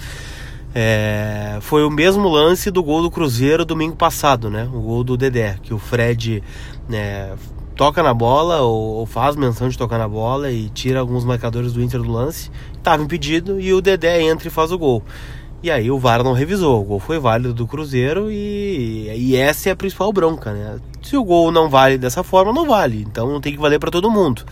É, 0.79 1.57
foi 1.59 1.83
o 1.83 1.89
mesmo 1.89 2.29
lance 2.29 2.69
do 2.69 2.83
gol 2.83 3.01
do 3.01 3.09
Cruzeiro 3.09 3.65
domingo 3.65 3.95
passado, 3.95 4.47
né? 4.47 4.69
O 4.71 4.79
gol 4.79 5.03
do 5.03 5.17
Dedé, 5.17 5.57
que 5.63 5.73
o 5.73 5.79
Fred 5.79 6.43
né, 6.87 7.35
toca 7.75 8.03
na 8.03 8.13
bola 8.13 8.61
ou, 8.61 8.97
ou, 8.97 9.05
faz 9.07 9.35
menção 9.35 9.69
de 9.69 9.75
tocar 9.75 9.97
na 9.97 10.07
bola 10.07 10.51
e 10.51 10.69
tira 10.69 10.99
alguns 10.99 11.25
marcadores 11.25 11.73
do 11.73 11.81
Inter 11.81 12.03
do 12.03 12.11
lance. 12.11 12.51
Estava 12.75 13.01
impedido 13.01 13.59
e 13.59 13.73
o 13.73 13.81
Dedé 13.81 14.21
entra 14.21 14.49
e 14.49 14.51
faz 14.51 14.71
o 14.71 14.77
gol. 14.77 15.01
E 15.63 15.71
aí 15.71 15.89
o 15.89 15.97
VAR 15.97 16.23
não 16.23 16.33
revisou. 16.33 16.79
O 16.79 16.85
gol 16.85 16.99
foi 16.99 17.17
válido 17.17 17.55
do 17.55 17.65
Cruzeiro 17.65 18.29
e, 18.29 19.11
e 19.17 19.35
essa 19.35 19.69
é 19.69 19.71
a 19.71 19.75
principal 19.75 20.13
bronca, 20.13 20.53
né? 20.53 20.79
Se 21.01 21.17
o 21.17 21.23
gol 21.23 21.51
não 21.51 21.71
vale 21.71 21.97
dessa 21.97 22.21
forma, 22.21 22.53
não 22.53 22.67
vale. 22.67 23.01
Então 23.01 23.41
tem 23.41 23.51
que 23.51 23.59
valer 23.59 23.79
para 23.79 23.89
todo 23.89 24.11
mundo. 24.11 24.43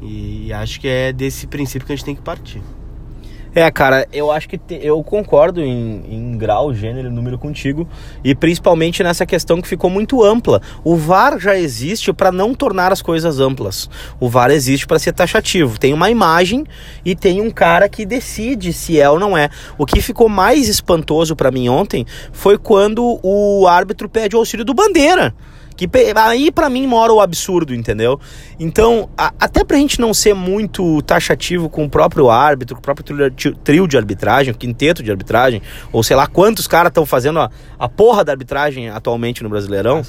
E 0.00 0.50
acho 0.54 0.80
que 0.80 0.88
é 0.88 1.12
desse 1.12 1.46
princípio 1.46 1.86
que 1.86 1.92
a 1.92 1.96
gente 1.96 2.04
tem 2.06 2.16
que 2.16 2.22
partir. 2.22 2.62
É, 3.56 3.70
cara, 3.70 4.06
eu 4.12 4.30
acho 4.30 4.50
que 4.50 4.58
te, 4.58 4.78
eu 4.82 5.02
concordo 5.02 5.62
em, 5.62 6.04
em 6.10 6.36
grau, 6.36 6.74
gênero, 6.74 7.10
número 7.10 7.38
contigo 7.38 7.88
e 8.22 8.34
principalmente 8.34 9.02
nessa 9.02 9.24
questão 9.24 9.62
que 9.62 9.66
ficou 9.66 9.88
muito 9.88 10.22
ampla. 10.22 10.60
O 10.84 10.94
VAR 10.94 11.38
já 11.40 11.56
existe 11.56 12.12
para 12.12 12.30
não 12.30 12.52
tornar 12.52 12.92
as 12.92 13.00
coisas 13.00 13.40
amplas. 13.40 13.88
O 14.20 14.28
VAR 14.28 14.50
existe 14.50 14.86
para 14.86 14.98
ser 14.98 15.14
taxativo. 15.14 15.80
Tem 15.80 15.94
uma 15.94 16.10
imagem 16.10 16.66
e 17.02 17.16
tem 17.16 17.40
um 17.40 17.50
cara 17.50 17.88
que 17.88 18.04
decide 18.04 18.74
se 18.74 19.00
é 19.00 19.08
ou 19.08 19.18
não 19.18 19.34
é. 19.34 19.48
O 19.78 19.86
que 19.86 20.02
ficou 20.02 20.28
mais 20.28 20.68
espantoso 20.68 21.34
para 21.34 21.50
mim 21.50 21.70
ontem 21.70 22.04
foi 22.32 22.58
quando 22.58 23.18
o 23.22 23.66
árbitro 23.66 24.06
pede 24.06 24.36
o 24.36 24.38
auxílio 24.38 24.66
do 24.66 24.74
Bandeira. 24.74 25.34
Que 25.76 25.88
aí 26.16 26.50
para 26.50 26.70
mim 26.70 26.86
mora 26.86 27.12
o 27.12 27.20
absurdo, 27.20 27.74
entendeu? 27.74 28.18
Então, 28.58 29.08
a, 29.16 29.32
até 29.38 29.62
pra 29.62 29.76
gente 29.76 30.00
não 30.00 30.14
ser 30.14 30.34
muito 30.34 31.02
taxativo 31.02 31.68
com 31.68 31.84
o 31.84 31.90
próprio 31.90 32.30
árbitro, 32.30 32.74
com 32.74 32.80
o 32.80 32.82
próprio 32.82 33.04
trio, 33.62 33.86
de 33.86 33.96
arbitragem, 33.96 34.52
o 34.52 34.56
quinteto 34.56 35.02
de 35.02 35.10
arbitragem, 35.10 35.60
ou 35.92 36.02
sei 36.02 36.16
lá 36.16 36.26
quantos 36.26 36.66
caras 36.66 36.90
estão 36.90 37.04
fazendo 37.04 37.38
a, 37.38 37.50
a 37.78 37.88
porra 37.88 38.24
da 38.24 38.32
arbitragem 38.32 38.88
atualmente 38.88 39.42
no 39.42 39.48
Brasileirão, 39.48 40.02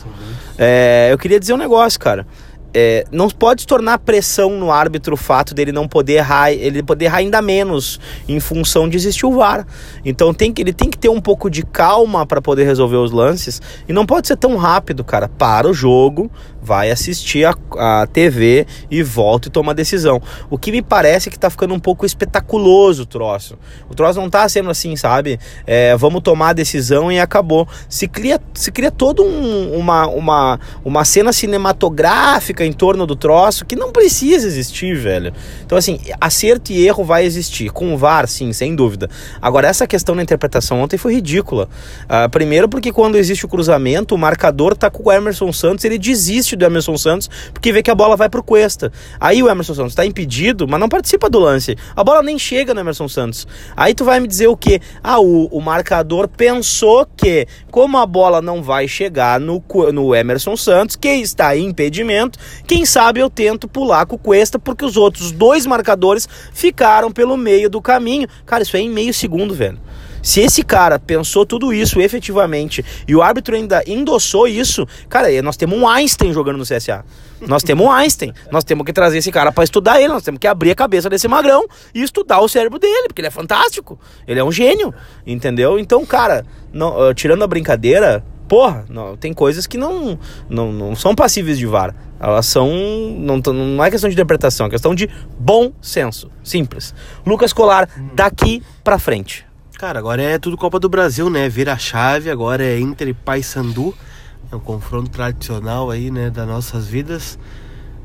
é, 0.58 1.10
eu 1.12 1.18
queria 1.18 1.40
dizer 1.40 1.54
um 1.54 1.58
negócio, 1.58 2.00
cara 2.00 2.26
é, 2.74 3.06
não 3.12 3.30
pode 3.30 3.66
tornar 3.66 4.00
pressão 4.00 4.52
no 4.52 4.72
árbitro 4.72 5.14
o 5.14 5.18
fato 5.18 5.54
dele 5.54 5.72
não 5.72 5.88
poder 5.88 6.14
errar, 6.14 6.52
ele 6.52 6.84
poder 6.84 7.06
errar 7.06 7.18
ainda 7.18 7.42
menos 7.42 8.00
em 8.28 8.40
função 8.40 8.88
de 8.88 8.98
existir 8.98 9.26
o 9.26 9.32
VAR. 9.32 9.66
Então 10.04 10.34
tem 10.34 10.52
que, 10.52 10.62
ele 10.62 10.74
tem 10.74 10.90
que 10.90 10.98
ter 10.98 11.10
um 11.10 11.22
pouco 11.22 11.50
de 11.50 11.64
calma 11.64 12.26
para 12.26 12.42
poder 12.42 12.66
resolver 12.66 12.98
os 12.98 13.12
lances 13.12 13.62
e 13.88 13.94
não 13.94 14.06
pode 14.06 14.28
ser 14.28 14.38
tão 14.38 14.56
rápido, 14.58 15.04
cara. 15.04 15.28
Para 15.28 15.68
o 15.68 15.74
jogo, 15.74 16.32
vai 16.68 16.92
assistir 16.92 17.46
a, 17.46 17.56
a 18.02 18.08
TV 18.08 18.68
e 18.92 19.02
volta 19.02 19.48
e 19.48 19.52
toma 19.52 19.72
a 19.72 19.76
decisão. 19.76 20.22
O 20.50 20.58
que 20.58 20.70
me 20.70 20.82
parece 20.82 21.30
que 21.30 21.40
tá 21.40 21.50
ficando 21.50 21.74
um 21.74 21.80
pouco 21.80 22.06
espetaculoso 22.06 23.04
o 23.04 23.06
troço. 23.06 23.58
O 23.90 23.96
troço 23.96 24.20
não 24.20 24.30
tá 24.30 24.48
sendo 24.50 24.70
assim, 24.70 24.98
sabe? 24.98 25.40
É, 25.66 25.96
vamos 25.96 26.22
tomar 26.22 26.50
a 26.50 26.54
decisão 26.54 27.10
e 27.10 27.20
acabou. 27.20 27.66
Se 27.88 28.06
cria, 28.06 28.38
se 28.54 28.70
cria 28.70 28.92
toda 28.92 29.22
um, 29.22 29.78
uma, 29.78 30.08
uma, 30.08 30.60
uma 30.84 31.06
cena 31.06 31.32
cinematográfica 31.32 32.66
em 32.66 32.74
torno 32.74 33.08
do 33.08 33.16
troço 33.16 33.66
que 33.66 33.76
não 33.76 33.94
precisa 33.94 34.46
existir, 34.46 34.98
velho. 34.98 35.32
Então, 35.66 35.78
assim, 35.78 36.00
acerto 36.20 36.74
e 36.74 36.86
erro 36.86 37.06
vai 37.06 37.24
existir. 37.24 37.72
Com 37.72 37.94
o 37.94 37.98
VAR, 37.98 38.28
sim, 38.28 38.52
sem 38.52 38.76
dúvida. 38.76 39.10
Agora, 39.42 39.70
essa 39.70 39.88
questão 39.88 40.16
da 40.16 40.22
interpretação 40.22 40.82
ontem 40.82 40.98
foi 40.98 41.14
ridícula. 41.14 41.70
Uh, 42.04 42.30
primeiro, 42.30 42.68
porque 42.68 42.92
quando 42.92 43.16
existe 43.16 43.46
o 43.46 43.48
cruzamento, 43.48 44.14
o 44.14 44.18
marcador 44.18 44.76
tá 44.76 44.90
com 44.90 45.08
o 45.08 45.12
Emerson 45.12 45.54
Santos, 45.54 45.86
ele 45.86 45.98
desiste 45.98 46.57
do 46.58 46.66
Emerson 46.66 46.98
Santos 46.98 47.30
porque 47.54 47.72
vê 47.72 47.82
que 47.82 47.92
a 47.92 47.96
bola 47.96 48.16
vai 48.16 48.30
pro 48.30 48.44
Cuesta. 48.44 48.92
Aí 49.20 49.42
o 49.42 49.50
Emerson 49.50 49.74
Santos 49.74 49.96
tá 49.96 50.06
impedido, 50.06 50.68
mas 50.68 50.80
não 50.80 50.90
participa 50.90 51.30
do 51.30 51.40
lance. 51.40 51.76
A 51.96 52.04
bola 52.04 52.22
nem 52.22 52.38
chega 52.38 52.74
no 52.74 52.80
Emerson 52.80 53.08
Santos. 53.08 53.48
Aí 53.76 53.94
tu 53.94 54.04
vai 54.04 54.20
me 54.20 54.28
dizer 54.28 54.48
o 54.48 54.58
quê? 54.58 54.82
Ah, 55.04 55.20
o, 55.20 55.46
o 55.46 55.62
marcador 55.62 56.28
pensou 56.28 57.08
que, 57.16 57.48
como 57.72 57.98
a 57.98 58.06
bola 58.06 58.42
não 58.42 58.62
vai 58.62 58.88
chegar 58.88 59.40
no, 59.40 59.64
no 59.94 60.16
Emerson 60.16 60.56
Santos, 60.58 60.96
que 60.96 61.10
está 61.10 61.56
em 61.56 61.68
impedimento, 61.68 62.40
quem 62.66 62.86
sabe 62.86 63.20
eu 63.20 63.30
tento 63.30 63.68
pular 63.68 64.06
com 64.06 64.16
o 64.16 64.20
Cuesta, 64.20 64.58
porque 64.60 64.86
os 64.86 64.98
outros 64.98 65.32
dois 65.32 65.66
marcadores 65.66 66.28
ficaram 66.54 67.12
pelo 67.12 67.38
meio 67.38 67.70
do 67.70 67.82
caminho. 67.82 68.28
Cara, 68.46 68.64
isso 68.64 68.76
é 68.76 68.80
em 68.80 68.90
meio 68.90 69.14
segundo, 69.14 69.54
velho. 69.54 69.80
Se 70.28 70.42
esse 70.42 70.62
cara 70.62 71.00
pensou 71.00 71.46
tudo 71.46 71.72
isso 71.72 72.02
efetivamente 72.02 72.84
e 73.08 73.16
o 73.16 73.22
árbitro 73.22 73.56
ainda 73.56 73.82
endossou 73.88 74.46
isso, 74.46 74.86
cara, 75.08 75.30
nós 75.42 75.56
temos 75.56 75.80
um 75.80 75.88
Einstein 75.88 76.34
jogando 76.34 76.58
no 76.58 76.66
CSA. 76.66 77.06
Nós 77.48 77.64
temos 77.64 77.86
um 77.86 77.90
Einstein. 77.90 78.34
Nós 78.52 78.66
temos 78.66 78.86
que 78.86 78.92
trazer 78.92 79.20
esse 79.20 79.32
cara 79.32 79.54
para 79.54 79.64
estudar 79.64 80.02
ele. 80.02 80.10
Nós 80.10 80.24
temos 80.24 80.38
que 80.38 80.46
abrir 80.46 80.72
a 80.72 80.76
cabeça 80.76 81.10
desse 81.10 81.30
magrão 81.30 81.66
e 81.96 82.04
estudar 82.04 82.42
o 82.42 82.50
cérebro 82.50 82.78
dele, 82.78 83.08
porque 83.08 83.22
ele 83.22 83.30
é 83.30 83.32
fantástico. 83.32 83.98
Ele 84.28 84.38
é 84.38 84.44
um 84.44 84.52
gênio, 84.52 84.94
entendeu? 85.26 85.80
Então, 85.80 86.06
cara, 86.06 86.46
não, 86.74 87.10
uh, 87.10 87.14
tirando 87.14 87.46
a 87.46 87.48
brincadeira, 87.48 88.22
porra, 88.50 88.84
não, 88.90 89.16
tem 89.16 89.32
coisas 89.32 89.66
que 89.66 89.78
não, 89.78 90.20
não, 90.50 90.74
não 90.74 90.94
são 90.94 91.16
passíveis 91.16 91.58
de 91.58 91.66
VAR. 91.66 91.96
Elas 92.20 92.48
são. 92.48 92.70
Não, 93.18 93.38
não 93.38 93.82
é 93.82 93.90
questão 93.90 94.10
de 94.10 94.14
interpretação, 94.14 94.68
é 94.68 94.70
questão 94.70 94.94
de 94.94 95.10
bom 95.40 95.72
senso. 95.82 96.30
Simples. 96.44 96.94
Lucas 97.26 97.54
Colar, 97.54 97.88
daqui 98.14 98.62
pra 98.84 99.00
frente. 99.00 99.47
Cara, 99.78 100.00
agora 100.00 100.24
é 100.24 100.40
tudo 100.40 100.58
Copa 100.58 100.80
do 100.80 100.90
Brasil, 100.90 101.30
né? 101.30 101.48
Vira 101.48 101.74
a 101.74 101.78
chave, 101.78 102.32
agora 102.32 102.66
é 102.66 102.80
Inter 102.80 103.10
e 103.10 103.14
Paysandu. 103.14 103.94
É 104.52 104.56
um 104.56 104.60
confronto 104.60 105.12
tradicional 105.12 105.92
aí, 105.92 106.10
né, 106.10 106.32
das 106.32 106.48
nossas 106.48 106.88
vidas. 106.88 107.38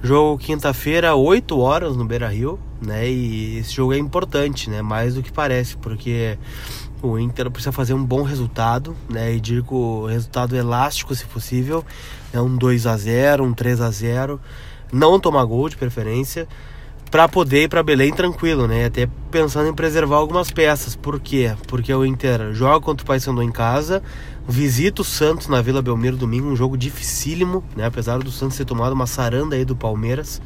Jogo 0.03 0.37
quinta-feira, 0.37 1.15
8 1.15 1.59
horas 1.59 1.97
no 1.97 2.05
Beira-Rio, 2.05 2.61
né? 2.79 3.09
E 3.09 3.57
esse 3.57 3.73
jogo 3.73 3.95
é 3.95 3.99
importante, 3.99 4.69
né? 4.69 4.83
Mais 4.83 5.15
do 5.15 5.23
que 5.23 5.33
parece, 5.33 5.75
porque 5.79 6.37
o 7.01 7.19
Inter 7.19 7.51
precisa 7.51 7.73
fazer 7.73 7.95
um 7.95 8.05
bom 8.05 8.23
resultado, 8.23 8.95
né? 9.09 9.33
E 9.33 9.41
digo 9.41 10.05
resultado 10.05 10.55
elástico, 10.55 11.15
se 11.15 11.25
possível, 11.25 11.83
é 12.35 12.41
um 12.41 12.55
2 12.55 12.87
a 12.87 12.99
0, 12.99 13.45
um 13.45 13.55
3 13.55 13.81
a 13.81 13.91
0, 13.91 14.39
não 14.93 15.19
tomar 15.19 15.47
gol 15.47 15.71
de 15.71 15.79
preferência 15.79 16.47
para 17.13 17.29
poder 17.29 17.65
ir 17.65 17.69
para 17.69 17.83
Belém 17.83 18.11
tranquilo, 18.11 18.67
né? 18.67 18.87
Até 18.87 19.07
pensando 19.31 19.69
em 19.69 19.75
preservar 19.75 20.17
algumas 20.17 20.51
peças. 20.51 20.97
Por 20.97 21.21
quê? 21.21 21.55
Porque 21.69 21.93
o 21.93 22.07
Inter 22.07 22.55
joga 22.55 22.81
contra 22.81 23.05
o 23.05 23.07
Paysandu 23.07 23.43
em 23.43 23.53
casa, 23.53 24.03
visita 24.49 25.03
o 25.03 25.05
Santos 25.05 25.47
na 25.47 25.61
Vila 25.61 25.83
Belmiro 25.83 26.17
domingo, 26.17 26.49
um 26.49 26.57
jogo 26.57 26.75
dificílimo, 26.75 27.63
né? 27.77 27.85
Apesar 27.85 28.19
do 28.21 28.31
Santos 28.31 28.57
ter 28.57 28.65
tomado 28.65 28.95
uma 28.95 29.07
saranda 29.07 29.55
aí 29.55 29.63
do 29.63 29.77
Palmeiras. 29.77 30.41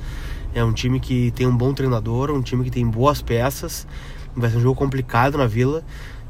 É 0.53 0.65
um 0.65 0.73
time 0.73 0.99
que 0.99 1.31
tem 1.37 1.47
um 1.47 1.57
bom 1.57 1.73
treinador, 1.73 2.33
um 2.33 2.43
time 2.43 2.65
que 2.65 2.71
tem 2.73 2.85
boas 2.85 3.23
peças. 3.23 3.87
Vai 4.35 4.51
ser 4.51 4.57
um 4.57 4.61
jogo 4.61 4.75
complicado 4.75 5.39
na 5.39 5.47
Vila. 5.47 5.85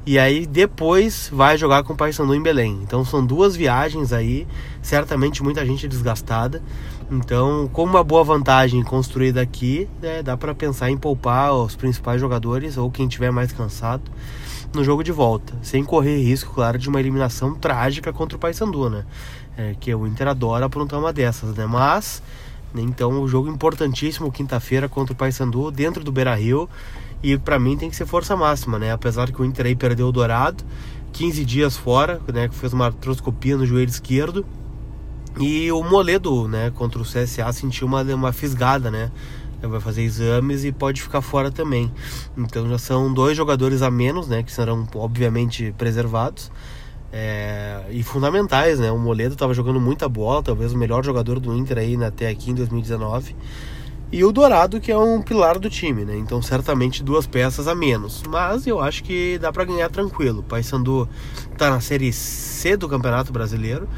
E 0.04 0.18
aí 0.20 0.46
depois 0.46 1.30
vai 1.32 1.56
jogar 1.56 1.82
com 1.82 1.94
o 1.94 1.96
Paysandu 1.96 2.34
em 2.34 2.42
Belém. 2.42 2.78
Então 2.82 3.04
são 3.04 3.24
duas 3.24 3.56
viagens 3.56 4.12
aí, 4.12 4.46
certamente 4.82 5.42
muita 5.42 5.64
gente 5.64 5.88
desgastada. 5.88 6.62
Então, 7.10 7.68
com 7.72 7.84
uma 7.84 8.02
boa 8.02 8.24
vantagem 8.24 8.82
construída 8.82 9.40
aqui, 9.40 9.88
né, 10.02 10.24
dá 10.24 10.36
para 10.36 10.52
pensar 10.52 10.90
em 10.90 10.96
poupar 10.96 11.54
os 11.54 11.76
principais 11.76 12.20
jogadores 12.20 12.76
ou 12.76 12.90
quem 12.90 13.06
tiver 13.06 13.30
mais 13.30 13.52
cansado 13.52 14.10
no 14.74 14.82
jogo 14.82 15.04
de 15.04 15.12
volta, 15.12 15.54
sem 15.62 15.84
correr 15.84 16.18
risco, 16.18 16.52
claro, 16.52 16.76
de 16.78 16.88
uma 16.88 16.98
eliminação 16.98 17.54
trágica 17.54 18.12
contra 18.12 18.36
o 18.36 18.40
Paysandu, 18.40 18.90
né? 18.90 19.04
É, 19.56 19.74
que 19.78 19.94
o 19.94 20.06
Inter 20.06 20.28
adora 20.28 20.66
aprontar 20.66 20.98
uma 20.98 21.12
dessas, 21.12 21.54
né? 21.54 21.64
Mas, 21.64 22.20
então, 22.74 23.22
o 23.22 23.28
jogo 23.28 23.48
importantíssimo 23.48 24.30
quinta-feira 24.32 24.88
contra 24.88 25.12
o 25.12 25.16
Paysandu 25.16 25.70
dentro 25.70 26.02
do 26.02 26.10
Beira-Rio 26.10 26.68
e 27.22 27.38
para 27.38 27.58
mim 27.58 27.76
tem 27.76 27.88
que 27.88 27.96
ser 27.96 28.04
força 28.04 28.36
máxima, 28.36 28.80
né? 28.80 28.92
Apesar 28.92 29.30
que 29.30 29.40
o 29.40 29.44
Inter 29.44 29.66
aí 29.66 29.76
perdeu 29.76 30.08
o 30.08 30.12
Dourado, 30.12 30.64
15 31.12 31.44
dias 31.44 31.76
fora, 31.76 32.20
né? 32.34 32.48
Que 32.48 32.54
fez 32.56 32.72
uma 32.72 32.86
artroscopia 32.86 33.56
no 33.56 33.64
joelho 33.64 33.88
esquerdo 33.88 34.44
e 35.38 35.70
o 35.70 35.82
Moledo, 35.82 36.48
né, 36.48 36.70
contra 36.74 37.00
o 37.00 37.04
CSA 37.04 37.52
sentiu 37.52 37.86
uma, 37.86 38.02
uma 38.02 38.32
fisgada, 38.32 38.90
né? 38.90 39.10
Vai 39.62 39.80
fazer 39.80 40.02
exames 40.02 40.64
e 40.64 40.70
pode 40.70 41.02
ficar 41.02 41.20
fora 41.20 41.50
também. 41.50 41.90
Então 42.36 42.68
já 42.68 42.78
são 42.78 43.12
dois 43.12 43.36
jogadores 43.36 43.82
a 43.82 43.90
menos, 43.90 44.28
né? 44.28 44.42
Que 44.42 44.52
serão 44.52 44.86
obviamente 44.94 45.74
preservados. 45.76 46.50
É, 47.12 47.82
e 47.90 48.02
fundamentais, 48.02 48.78
né? 48.78 48.92
O 48.92 48.98
Moledo 48.98 49.32
estava 49.32 49.54
jogando 49.54 49.80
muita 49.80 50.08
bola, 50.08 50.42
talvez 50.42 50.72
o 50.72 50.78
melhor 50.78 51.04
jogador 51.04 51.40
do 51.40 51.56
Inter 51.56 51.78
aí 51.78 51.96
até 52.04 52.28
aqui 52.28 52.50
em 52.50 52.54
2019. 52.54 53.34
E 54.12 54.22
o 54.24 54.30
Dourado, 54.30 54.80
que 54.80 54.92
é 54.92 54.96
um 54.96 55.20
pilar 55.20 55.58
do 55.58 55.68
time, 55.68 56.04
né? 56.04 56.16
Então, 56.16 56.40
certamente 56.40 57.02
duas 57.02 57.26
peças 57.26 57.66
a 57.66 57.74
menos. 57.74 58.22
Mas 58.28 58.64
eu 58.66 58.80
acho 58.80 59.02
que 59.02 59.36
dá 59.38 59.52
para 59.52 59.64
ganhar 59.64 59.90
tranquilo. 59.90 60.40
O 60.40 60.42
Paysandu 60.44 61.08
tá 61.58 61.70
na 61.70 61.80
Série 61.80 62.12
C 62.12 62.76
do 62.76 62.88
Campeonato 62.88 63.32
Brasileiro. 63.32 63.88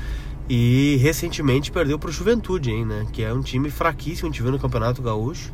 E 0.49 0.97
recentemente 1.03 1.71
perdeu 1.71 1.99
para 1.99 2.09
o 2.09 2.13
Juventude, 2.13 2.71
hein, 2.71 2.85
né? 2.85 3.07
Que 3.13 3.23
é 3.23 3.33
um 3.33 3.43
time 3.43 3.71
fraquíssimo, 3.71 4.29
a 4.29 4.33
gente 4.33 4.43
viu 4.43 4.51
no 4.51 4.59
Campeonato 4.59 5.03
Gaúcho. 5.03 5.53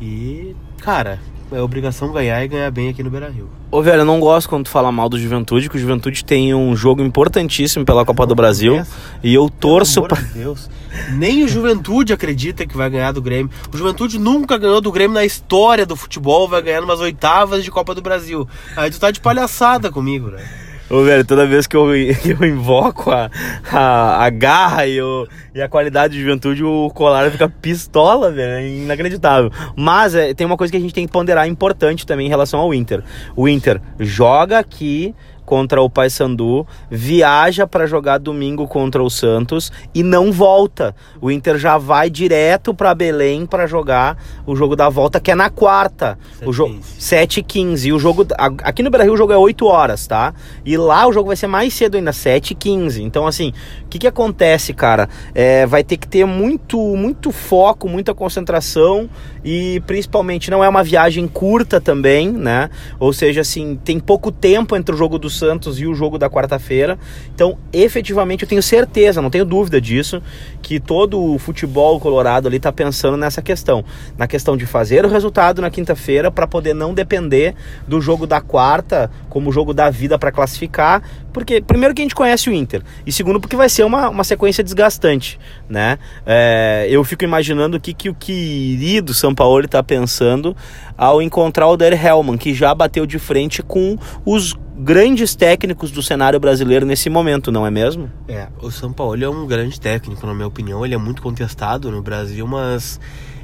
E, 0.00 0.54
cara, 0.80 1.18
é 1.50 1.60
obrigação 1.60 2.12
ganhar 2.12 2.44
e 2.44 2.48
ganhar 2.48 2.70
bem 2.70 2.88
aqui 2.88 3.02
no 3.02 3.10
Beira 3.10 3.28
Rio. 3.30 3.48
Ô, 3.70 3.82
velho, 3.82 4.02
eu 4.02 4.04
não 4.04 4.20
gosto 4.20 4.48
quando 4.48 4.64
tu 4.64 4.70
fala 4.70 4.92
mal 4.92 5.08
do 5.08 5.18
Juventude, 5.18 5.68
que 5.68 5.76
o 5.76 5.80
Juventude 5.80 6.24
tem 6.24 6.54
um 6.54 6.76
jogo 6.76 7.02
importantíssimo 7.02 7.84
pela 7.84 8.04
Copa 8.04 8.26
do 8.26 8.34
Brasil. 8.34 8.84
E 9.22 9.32
eu 9.34 9.48
torço 9.48 10.02
para. 10.02 10.20
De 10.20 10.34
Deus. 10.34 10.70
Nem 11.14 11.44
o 11.44 11.48
Juventude 11.48 12.12
acredita 12.12 12.66
que 12.66 12.76
vai 12.76 12.90
ganhar 12.90 13.12
do 13.12 13.22
Grêmio. 13.22 13.50
O 13.72 13.76
Juventude 13.76 14.18
nunca 14.18 14.58
ganhou 14.58 14.80
do 14.80 14.92
Grêmio 14.92 15.14
na 15.14 15.24
história 15.24 15.86
do 15.86 15.96
futebol, 15.96 16.46
vai 16.48 16.62
ganhar 16.62 16.82
umas 16.82 17.00
oitavas 17.00 17.64
de 17.64 17.70
Copa 17.70 17.94
do 17.94 18.02
Brasil. 18.02 18.46
Aí 18.76 18.90
tu 18.90 19.00
tá 19.00 19.10
de 19.10 19.20
palhaçada 19.20 19.90
comigo, 19.90 20.28
né? 20.28 20.67
Ô, 20.90 21.02
velho, 21.02 21.22
toda 21.24 21.46
vez 21.46 21.66
que 21.66 21.76
eu, 21.76 21.94
eu 21.94 22.44
invoco 22.46 23.10
a, 23.10 23.30
a, 23.70 24.24
a 24.24 24.30
garra 24.30 24.86
e, 24.86 25.00
o, 25.00 25.28
e 25.54 25.60
a 25.60 25.68
qualidade 25.68 26.14
de 26.14 26.20
juventude, 26.20 26.64
o 26.64 26.90
colar 26.90 27.30
fica 27.30 27.48
pistola, 27.48 28.30
velho. 28.32 28.52
É 28.52 28.68
inacreditável. 28.68 29.50
Mas 29.76 30.14
é, 30.14 30.32
tem 30.32 30.46
uma 30.46 30.56
coisa 30.56 30.70
que 30.70 30.76
a 30.76 30.80
gente 30.80 30.94
tem 30.94 31.06
que 31.06 31.12
ponderar 31.12 31.46
importante 31.46 32.06
também 32.06 32.26
em 32.26 32.30
relação 32.30 32.58
ao 32.58 32.72
Inter. 32.72 33.02
O 33.36 33.46
Inter 33.46 33.80
joga 33.98 34.58
aqui 34.58 35.14
contra 35.48 35.80
o 35.80 35.88
Paysandu, 35.88 36.66
viaja 36.90 37.66
para 37.66 37.86
jogar 37.86 38.18
domingo 38.18 38.68
contra 38.68 39.02
o 39.02 39.08
Santos 39.08 39.72
e 39.94 40.02
não 40.02 40.30
volta. 40.30 40.94
O 41.22 41.30
Inter 41.30 41.56
já 41.56 41.78
vai 41.78 42.10
direto 42.10 42.74
para 42.74 42.94
Belém 42.94 43.46
para 43.46 43.66
jogar 43.66 44.18
o 44.46 44.54
jogo 44.54 44.76
da 44.76 44.90
volta, 44.90 45.18
que 45.18 45.30
é 45.30 45.34
na 45.34 45.48
quarta. 45.48 46.18
7 46.34 46.46
O 46.46 46.52
jogo 46.52 46.74
15. 46.74 47.00
7 47.00 47.42
15 47.42 47.88
E 47.88 47.92
o 47.94 47.98
jogo. 47.98 48.26
Aqui 48.62 48.82
no 48.82 48.90
Brasil 48.90 49.14
o 49.14 49.16
jogo 49.16 49.32
é 49.32 49.38
8 49.38 49.64
horas, 49.64 50.06
tá? 50.06 50.34
E 50.66 50.76
lá 50.76 51.08
o 51.08 51.14
jogo 51.14 51.28
vai 51.28 51.36
ser 51.36 51.46
mais 51.46 51.72
cedo 51.72 51.96
ainda, 51.96 52.12
7 52.12 52.54
15 52.54 53.02
Então, 53.02 53.26
assim, 53.26 53.54
o 53.86 53.88
que, 53.88 54.00
que 54.00 54.06
acontece, 54.06 54.74
cara? 54.74 55.08
É, 55.34 55.64
vai 55.64 55.82
ter 55.82 55.96
que 55.96 56.06
ter 56.06 56.26
muito, 56.26 56.78
muito 56.94 57.32
foco, 57.32 57.88
muita 57.88 58.12
concentração 58.12 59.08
e 59.50 59.80
principalmente 59.86 60.50
não 60.50 60.62
é 60.62 60.68
uma 60.68 60.84
viagem 60.84 61.26
curta 61.26 61.80
também, 61.80 62.30
né? 62.30 62.68
Ou 63.00 63.14
seja, 63.14 63.40
assim, 63.40 63.80
tem 63.82 63.98
pouco 63.98 64.30
tempo 64.30 64.76
entre 64.76 64.94
o 64.94 64.98
jogo 64.98 65.18
do 65.18 65.30
Santos 65.30 65.80
e 65.80 65.86
o 65.86 65.94
jogo 65.94 66.18
da 66.18 66.28
quarta-feira. 66.28 66.98
Então, 67.34 67.56
efetivamente, 67.72 68.42
eu 68.42 68.48
tenho 68.48 68.62
certeza, 68.62 69.22
não 69.22 69.30
tenho 69.30 69.46
dúvida 69.46 69.80
disso, 69.80 70.22
que 70.60 70.78
todo 70.78 71.18
o 71.18 71.38
futebol 71.38 71.98
colorado 71.98 72.46
ali 72.46 72.60
tá 72.60 72.70
pensando 72.70 73.16
nessa 73.16 73.40
questão. 73.40 73.82
Na 74.18 74.26
questão 74.26 74.54
de 74.54 74.66
fazer 74.66 75.06
o 75.06 75.08
resultado 75.08 75.62
na 75.62 75.70
quinta-feira 75.70 76.30
para 76.30 76.46
poder 76.46 76.74
não 76.74 76.92
depender 76.92 77.54
do 77.86 78.02
jogo 78.02 78.26
da 78.26 78.42
quarta 78.42 79.10
como 79.30 79.50
jogo 79.50 79.72
da 79.72 79.88
vida 79.88 80.18
para 80.18 80.30
classificar. 80.30 81.02
Porque, 81.32 81.60
primeiro, 81.60 81.94
que 81.94 82.02
a 82.02 82.04
gente 82.04 82.14
conhece 82.14 82.50
o 82.50 82.52
Inter. 82.52 82.82
E 83.06 83.12
segundo, 83.12 83.40
porque 83.40 83.56
vai 83.56 83.68
ser 83.68 83.84
uma, 83.84 84.10
uma 84.10 84.24
sequência 84.24 84.62
desgastante, 84.62 85.38
né? 85.68 85.98
É, 86.26 86.86
eu 86.90 87.02
fico 87.04 87.24
imaginando 87.24 87.76
o 87.76 87.80
que, 87.80 87.94
que 87.94 88.10
o 88.10 88.14
querido 88.14 89.14
São 89.14 89.34
Paulo 89.38 89.66
está 89.66 89.80
pensando 89.84 90.56
ao 90.96 91.22
encontrar 91.22 91.68
o 91.68 91.76
Der 91.76 91.92
Hellman, 91.92 92.36
que 92.36 92.52
já 92.52 92.74
bateu 92.74 93.06
de 93.06 93.20
frente 93.20 93.62
com 93.62 93.96
os 94.26 94.52
grandes 94.76 95.36
técnicos 95.36 95.92
do 95.92 96.02
cenário 96.02 96.40
brasileiro 96.40 96.84
nesse 96.84 97.08
momento, 97.08 97.52
não 97.52 97.64
é 97.64 97.70
mesmo? 97.70 98.10
É, 98.26 98.48
o 98.60 98.68
São 98.72 98.92
Paulo 98.92 99.22
é 99.22 99.28
um 99.28 99.46
grande 99.46 99.80
técnico, 99.80 100.26
na 100.26 100.34
minha 100.34 100.48
opinião. 100.48 100.84
Ele 100.84 100.92
é 100.92 100.98
muito 100.98 101.22
contestado 101.22 101.88
no 101.88 102.02
Brasil, 102.02 102.48
mas 102.48 102.98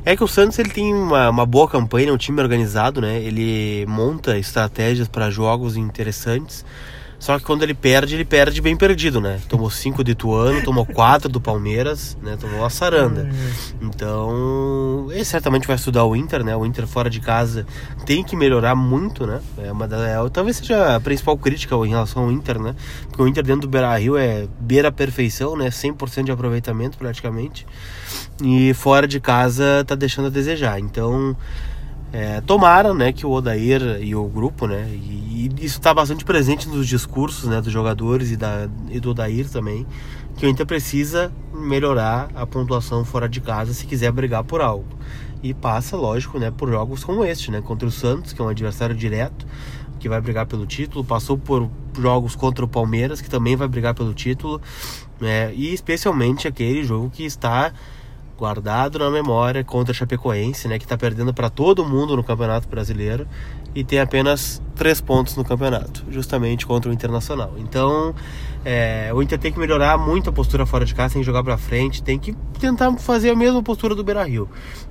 é 0.05 0.17
que 0.17 0.25
o 0.25 0.27
Santos 0.27 0.59
ele 0.59 0.71
tem 0.71 0.93
uma, 0.93 1.31
uma 1.31 1.47
boa 1.47 1.69
campanha, 1.69 2.09
é 2.09 2.13
um 2.13 2.17
time 2.17 2.43
organizado, 2.43 3.01
né? 3.01 3.23
Ele 3.23 3.87
monta 3.87 4.37
estratégias 4.37 5.07
para 5.07 5.31
jogos 5.31 5.77
interessantes. 5.77 6.65
Só 7.25 7.39
que 7.39 7.45
quando 7.47 7.63
ele 7.63 7.73
perde, 7.73 8.17
ele 8.17 8.25
perde 8.27 8.61
bem 8.61 8.77
perdido, 8.77 9.19
né? 9.19 9.41
Tomou 9.49 9.71
cinco 9.71 10.05
do 10.05 10.11
Ituano, 10.11 10.63
tomou 10.63 10.85
quatro 10.85 11.27
do 11.27 11.41
Palmeiras, 11.41 12.19
né? 12.21 12.37
Tomou 12.39 12.63
a 12.63 12.69
saranda. 12.69 13.31
Então, 13.81 15.09
ele 15.11 15.25
certamente 15.25 15.67
vai 15.67 15.75
estudar 15.75 16.05
o 16.05 16.15
Inter, 16.15 16.45
né? 16.45 16.55
O 16.55 16.67
Inter 16.67 16.87
fora 16.87 17.09
de 17.09 17.21
casa 17.21 17.65
tem 18.05 18.23
que 18.23 18.37
melhorar 18.37 18.75
muito, 18.75 19.27
né? 19.27 19.41
É 19.57 19.73
uma 19.73 19.89
da, 19.89 20.07
é, 20.07 20.29
talvez 20.29 20.59
seja 20.59 20.97
a 20.97 21.01
principal 21.01 21.39
crítica 21.39 21.75
em 21.77 21.89
relação 21.89 22.25
ao 22.25 22.31
Inter, 22.31 22.61
né? 22.61 22.77
Porque 23.09 23.23
o 23.23 23.27
Inter 23.27 23.43
dentro 23.43 23.63
do 23.63 23.69
Beira-Rio 23.69 24.19
é 24.19 24.47
beira 24.61 24.93
perfeição, 24.93 25.57
né? 25.57 25.71
100% 25.71 26.25
de 26.25 26.31
aproveitamento 26.31 26.99
praticamente. 26.99 27.67
E 28.43 28.75
fora 28.75 29.09
de 29.09 29.19
casa 29.19 29.83
tá 29.87 29.95
deixando 29.95 30.27
a 30.27 30.31
desejar. 30.31 30.79
Então, 30.79 31.35
é, 32.15 32.41
tomara, 32.43 32.95
né, 32.95 33.13
que 33.13 33.27
o 33.27 33.31
Odair 33.33 33.99
e 34.01 34.15
o 34.15 34.25
grupo, 34.29 34.69
né, 34.69 34.89
e, 34.89 35.51
e 35.59 35.65
isso 35.65 35.79
está 35.81 35.93
bastante 35.93 36.25
presente 36.25 36.69
nos 36.69 36.87
discursos, 36.87 37.51
né, 37.51 37.61
dos 37.61 37.73
jogadores 37.73 38.31
e, 38.31 38.37
da, 38.37 38.69
e 38.89 39.01
do 39.01 39.11
Odair 39.11 39.51
também, 39.51 39.85
que 40.37 40.47
o 40.47 40.49
Inter 40.49 40.65
precisa 40.65 41.33
melhorar 41.53 42.31
a 42.37 42.47
pontuação 42.47 43.05
fora 43.05 43.29
de 43.29 43.41
casa 43.41 43.75
se 43.75 43.85
quiser 43.85 44.13
brigar 44.13 44.45
por 44.45 44.61
algo. 44.61 44.87
E 45.43 45.53
passa, 45.53 45.97
lógico, 45.97 46.39
né, 46.39 46.53
por 46.53 46.69
jogos 46.71 47.03
como 47.03 47.25
este, 47.25 47.51
né, 47.51 47.61
contra 47.61 47.89
o 47.89 47.91
Santos, 47.91 48.33
que 48.33 48.41
é 48.41 48.45
um 48.45 48.49
adversário 48.49 48.95
direto, 48.95 49.45
que 49.99 50.09
vai 50.09 50.21
brigar 50.21 50.47
pelo 50.47 50.67
título, 50.67 51.03
passou 51.03 51.37
por 51.37 51.69
jogos 51.99 52.37
contra 52.37 52.65
o 52.65 52.69
Palmeiras, 52.69 53.21
que 53.21 53.29
também 53.29 53.57
vai 53.57 53.67
brigar 53.67 53.93
pelo 53.93 54.15
título, 54.15 54.63
né, 55.21 55.53
e 55.53 55.75
especialmente 55.75 56.47
aquele 56.47 56.85
jogo 56.85 57.11
que 57.11 57.25
está 57.25 57.73
guardado 58.45 58.99
na 58.99 59.11
memória 59.11 59.65
contra 59.65 59.93
a 59.93 59.95
Chapecoense, 59.95 60.69
né, 60.69 60.79
que 60.79 60.85
está 60.85 60.99
perdendo 60.99 61.33
para 61.33 61.49
todo 61.49 61.83
mundo 61.83 62.15
no 62.15 62.23
Campeonato 62.23 62.69
Brasileiro 62.69 63.27
e 63.75 63.83
tem 63.83 63.99
apenas 63.99 64.63
três 64.77 65.01
pontos 65.01 65.35
no 65.35 65.45
campeonato, 65.45 66.05
justamente 66.11 66.67
contra 66.67 66.91
o 66.91 66.95
Internacional. 66.95 67.55
Então, 67.57 68.15
é, 68.63 69.11
o 69.15 69.23
Inter 69.23 69.39
tem 69.39 69.51
que 69.51 69.59
melhorar 69.59 69.97
muito 69.97 70.29
a 70.29 70.33
postura 70.33 70.67
fora 70.67 70.85
de 70.85 70.95
casa, 70.95 71.15
tem 71.15 71.23
que 71.23 71.27
jogar 71.27 71.43
para 71.43 71.57
frente, 71.57 72.03
tem 72.03 72.19
que 72.19 72.37
tentar 72.61 72.95
fazer 72.99 73.31
a 73.31 73.35
mesma 73.35 73.63
postura 73.63 73.95
do 73.95 74.05
Beira-Rio. 74.05 74.47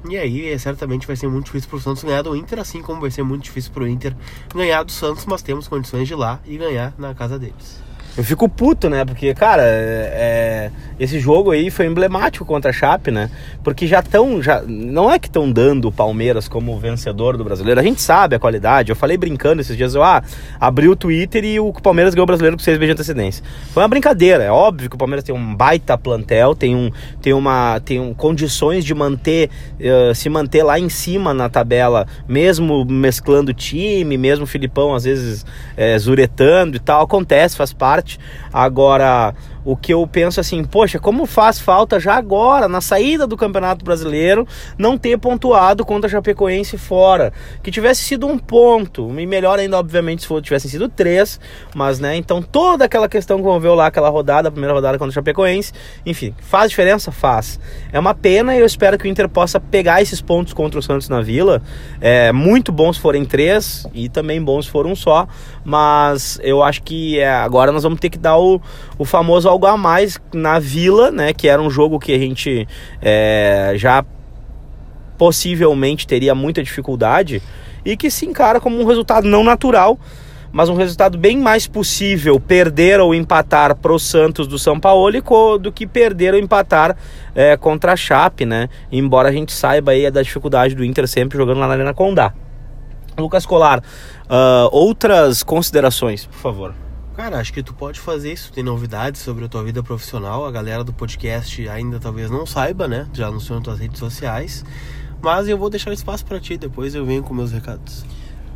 E 0.09 0.17
aí, 0.17 0.49
é, 0.49 0.57
certamente 0.57 1.05
vai 1.05 1.15
ser 1.15 1.27
muito 1.27 1.45
difícil 1.45 1.69
para 1.69 1.77
o 1.77 1.81
Santos 1.81 2.03
ganhar 2.03 2.23
do 2.23 2.35
Inter, 2.35 2.59
assim 2.59 2.81
como 2.81 3.01
vai 3.01 3.11
ser 3.11 3.21
muito 3.21 3.43
difícil 3.43 3.71
para 3.71 3.83
o 3.83 3.87
Inter 3.87 4.15
ganhar 4.53 4.81
do 4.81 4.91
Santos, 4.91 5.27
mas 5.27 5.43
temos 5.43 5.67
condições 5.67 6.07
de 6.07 6.13
ir 6.13 6.17
lá 6.17 6.39
e 6.43 6.57
ganhar 6.57 6.93
na 6.97 7.13
casa 7.13 7.37
deles. 7.37 7.92
Eu 8.15 8.23
fico 8.23 8.47
puto, 8.47 8.89
né? 8.89 9.03
Porque, 9.03 9.33
cara, 9.33 9.63
é, 9.63 10.11
é, 10.13 10.71
esse 10.99 11.19
jogo 11.19 11.49
aí 11.49 11.71
foi 11.71 11.87
emblemático 11.87 12.45
contra 12.45 12.69
a 12.69 12.73
Chape, 12.73 13.09
né? 13.09 13.29
Porque 13.63 13.87
já 13.87 14.01
estão. 14.01 14.39
Já, 14.39 14.61
não 14.61 15.11
é 15.11 15.17
que 15.17 15.27
estão 15.27 15.51
dando 15.51 15.87
o 15.87 15.91
Palmeiras 15.91 16.47
como 16.47 16.77
vencedor 16.77 17.37
do 17.37 17.43
brasileiro. 17.43 17.79
A 17.79 17.83
gente 17.83 18.01
sabe 18.01 18.35
a 18.35 18.39
qualidade. 18.39 18.91
Eu 18.91 18.95
falei 18.95 19.17
brincando 19.17 19.61
esses 19.61 19.75
dias, 19.75 19.95
eu 19.95 20.03
ah, 20.03 20.21
abri 20.59 20.87
o 20.87 20.95
Twitter 20.95 21.43
e 21.43 21.59
o 21.59 21.73
Palmeiras 21.73 22.13
ganhou 22.13 22.25
o 22.25 22.27
brasileiro 22.27 22.55
com 22.55 22.61
seis 22.61 22.77
vezes 22.77 22.95
de 22.95 23.01
antecedência. 23.01 23.43
Foi 23.71 23.81
uma 23.81 23.89
brincadeira. 23.89 24.43
É 24.43 24.51
óbvio 24.51 24.91
que 24.91 24.95
o 24.95 24.99
Palmeiras 24.99 25.23
tem 25.23 25.33
um 25.33 25.55
baita 25.55 25.97
plantel, 25.97 26.53
tem, 26.53 26.75
um, 26.75 26.91
tem, 27.19 27.33
uma, 27.33 27.79
tem 27.79 27.99
um, 27.99 28.13
condições 28.13 28.85
de 28.85 28.93
manter, 28.93 29.49
uh, 29.79 30.13
se 30.13 30.29
manter 30.29 30.61
lá 30.61 30.79
em 30.79 30.89
cima 30.89 31.33
na 31.33 31.49
tabela, 31.49 32.05
mesmo 32.27 32.85
mesclando 32.85 33.55
time, 33.55 34.19
mesmo 34.19 34.43
o 34.43 34.47
Filipão 34.47 34.93
às 34.93 35.03
vezes 35.03 35.43
é, 35.75 35.97
zuretando 35.97 36.77
e 36.77 36.79
tal. 36.79 37.01
Acontece, 37.01 37.57
faz 37.57 37.73
parte. 37.73 38.02
Agora, 38.51 39.33
o 39.65 39.75
que 39.75 39.93
eu 39.93 40.05
penso 40.05 40.39
assim, 40.39 40.63
poxa, 40.63 40.99
como 40.99 41.25
faz 41.25 41.59
falta 41.59 41.99
já 41.99 42.15
agora, 42.15 42.67
na 42.67 42.81
saída 42.81 43.25
do 43.25 43.37
Campeonato 43.37 43.83
Brasileiro, 43.83 44.47
não 44.77 44.97
ter 44.97 45.17
pontuado 45.17 45.85
contra 45.85 46.07
a 46.07 46.11
Chapecoense 46.11 46.77
fora. 46.77 47.31
Que 47.61 47.71
tivesse 47.71 48.03
sido 48.03 48.27
um 48.27 48.37
ponto, 48.37 49.09
e 49.19 49.25
melhor 49.25 49.59
ainda, 49.59 49.77
obviamente, 49.77 50.23
se 50.23 50.27
for, 50.27 50.41
tivessem 50.41 50.69
sido 50.69 50.89
três, 50.89 51.39
mas, 51.73 51.99
né, 51.99 52.15
então 52.15 52.41
toda 52.41 52.85
aquela 52.85 53.07
questão 53.07 53.37
que 53.37 53.43
envolveu 53.43 53.75
lá 53.75 53.87
aquela 53.87 54.09
rodada, 54.09 54.49
a 54.49 54.51
primeira 54.51 54.73
rodada 54.73 54.97
contra 54.97 55.11
a 55.11 55.13
Chapecoense, 55.13 55.71
enfim, 56.05 56.33
faz 56.41 56.69
diferença? 56.69 57.11
Faz. 57.11 57.59
É 57.91 57.99
uma 57.99 58.13
pena 58.13 58.55
e 58.55 58.59
eu 58.59 58.65
espero 58.65 58.97
que 58.97 59.07
o 59.07 59.07
Inter 59.07 59.29
possa 59.29 59.59
pegar 59.59 60.01
esses 60.01 60.21
pontos 60.21 60.53
contra 60.53 60.79
o 60.79 60.83
Santos 60.83 61.07
na 61.09 61.21
Vila. 61.21 61.61
É, 62.01 62.31
muito 62.31 62.71
bons 62.71 62.97
forem 62.97 63.25
três 63.25 63.87
e 63.93 64.09
também 64.09 64.41
bons 64.41 64.67
foram 64.67 64.91
um 64.91 64.95
só, 64.95 65.27
mas 65.63 66.39
eu 66.43 66.63
acho 66.63 66.81
que 66.83 67.19
é, 67.19 67.29
agora 67.29 67.71
nós 67.71 67.83
vamos 67.83 67.99
ter 67.99 68.09
que 68.09 68.17
dar 68.17 68.37
o, 68.37 68.61
o 68.97 69.05
famoso 69.05 69.47
algo 69.53 69.65
a 69.65 69.77
mais 69.77 70.19
na 70.33 70.59
Vila, 70.59 71.11
né? 71.11 71.33
Que 71.33 71.47
era 71.47 71.61
um 71.61 71.69
jogo 71.69 71.99
que 71.99 72.13
a 72.13 72.17
gente 72.17 72.67
é, 73.01 73.73
já 73.75 74.03
possivelmente 75.17 76.07
teria 76.07 76.33
muita 76.35 76.63
dificuldade 76.63 77.41
e 77.85 77.95
que 77.95 78.09
se 78.09 78.25
encara 78.25 78.59
como 78.59 78.79
um 78.79 78.85
resultado 78.85 79.27
não 79.27 79.43
natural, 79.43 79.97
mas 80.51 80.69
um 80.69 80.75
resultado 80.75 81.17
bem 81.17 81.37
mais 81.37 81.67
possível 81.67 82.39
perder 82.39 82.99
ou 82.99 83.13
empatar 83.13 83.75
pro 83.75 83.97
Santos 83.99 84.47
do 84.47 84.57
São 84.57 84.79
Paulo 84.79 85.11
do 85.59 85.71
que 85.71 85.85
perder 85.85 86.33
ou 86.33 86.39
empatar 86.39 86.95
é, 87.35 87.55
contra 87.55 87.93
a 87.93 87.95
Chape, 87.95 88.45
né? 88.45 88.69
Embora 88.91 89.29
a 89.29 89.31
gente 89.31 89.51
saiba 89.51 89.91
aí 89.91 90.09
da 90.09 90.21
dificuldade 90.21 90.75
do 90.75 90.83
Inter 90.83 91.07
sempre 91.07 91.37
jogando 91.37 91.59
lá 91.59 91.67
na 91.67 91.73
Arena 91.73 91.93
Condá. 91.93 92.33
Lucas 93.17 93.45
Colar, 93.45 93.79
uh, 93.79 94.69
outras 94.71 95.43
considerações, 95.43 96.25
por 96.25 96.39
favor. 96.39 96.73
Cara, 97.15 97.39
acho 97.39 97.53
que 97.53 97.61
tu 97.61 97.73
pode 97.75 97.99
fazer 97.99 98.33
isso. 98.33 98.51
Tem 98.51 98.63
novidades 98.63 99.21
sobre 99.21 99.45
a 99.45 99.47
tua 99.47 99.63
vida 99.63 99.83
profissional. 99.83 100.45
A 100.45 100.51
galera 100.51 100.83
do 100.83 100.91
podcast 100.91 101.69
ainda 101.69 101.99
talvez 101.99 102.31
não 102.31 102.45
saiba, 102.45 102.87
né? 102.87 103.07
Já 103.13 103.27
anunciou 103.27 103.57
nas 103.59 103.63
tuas 103.63 103.79
redes 103.79 103.99
sociais. 103.99 104.65
Mas 105.21 105.47
eu 105.47 105.57
vou 105.57 105.69
deixar 105.69 105.93
espaço 105.93 106.25
para 106.25 106.39
ti. 106.39 106.57
Depois 106.57 106.95
eu 106.95 107.05
venho 107.05 107.21
com 107.21 107.33
meus 107.33 107.51
recados. 107.51 108.03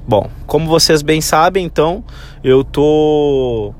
Bom, 0.07 0.29
como 0.47 0.67
vocês 0.67 1.01
bem 1.03 1.21
sabem, 1.21 1.65
então, 1.65 2.03
eu 2.43 2.63
tô 2.63 3.75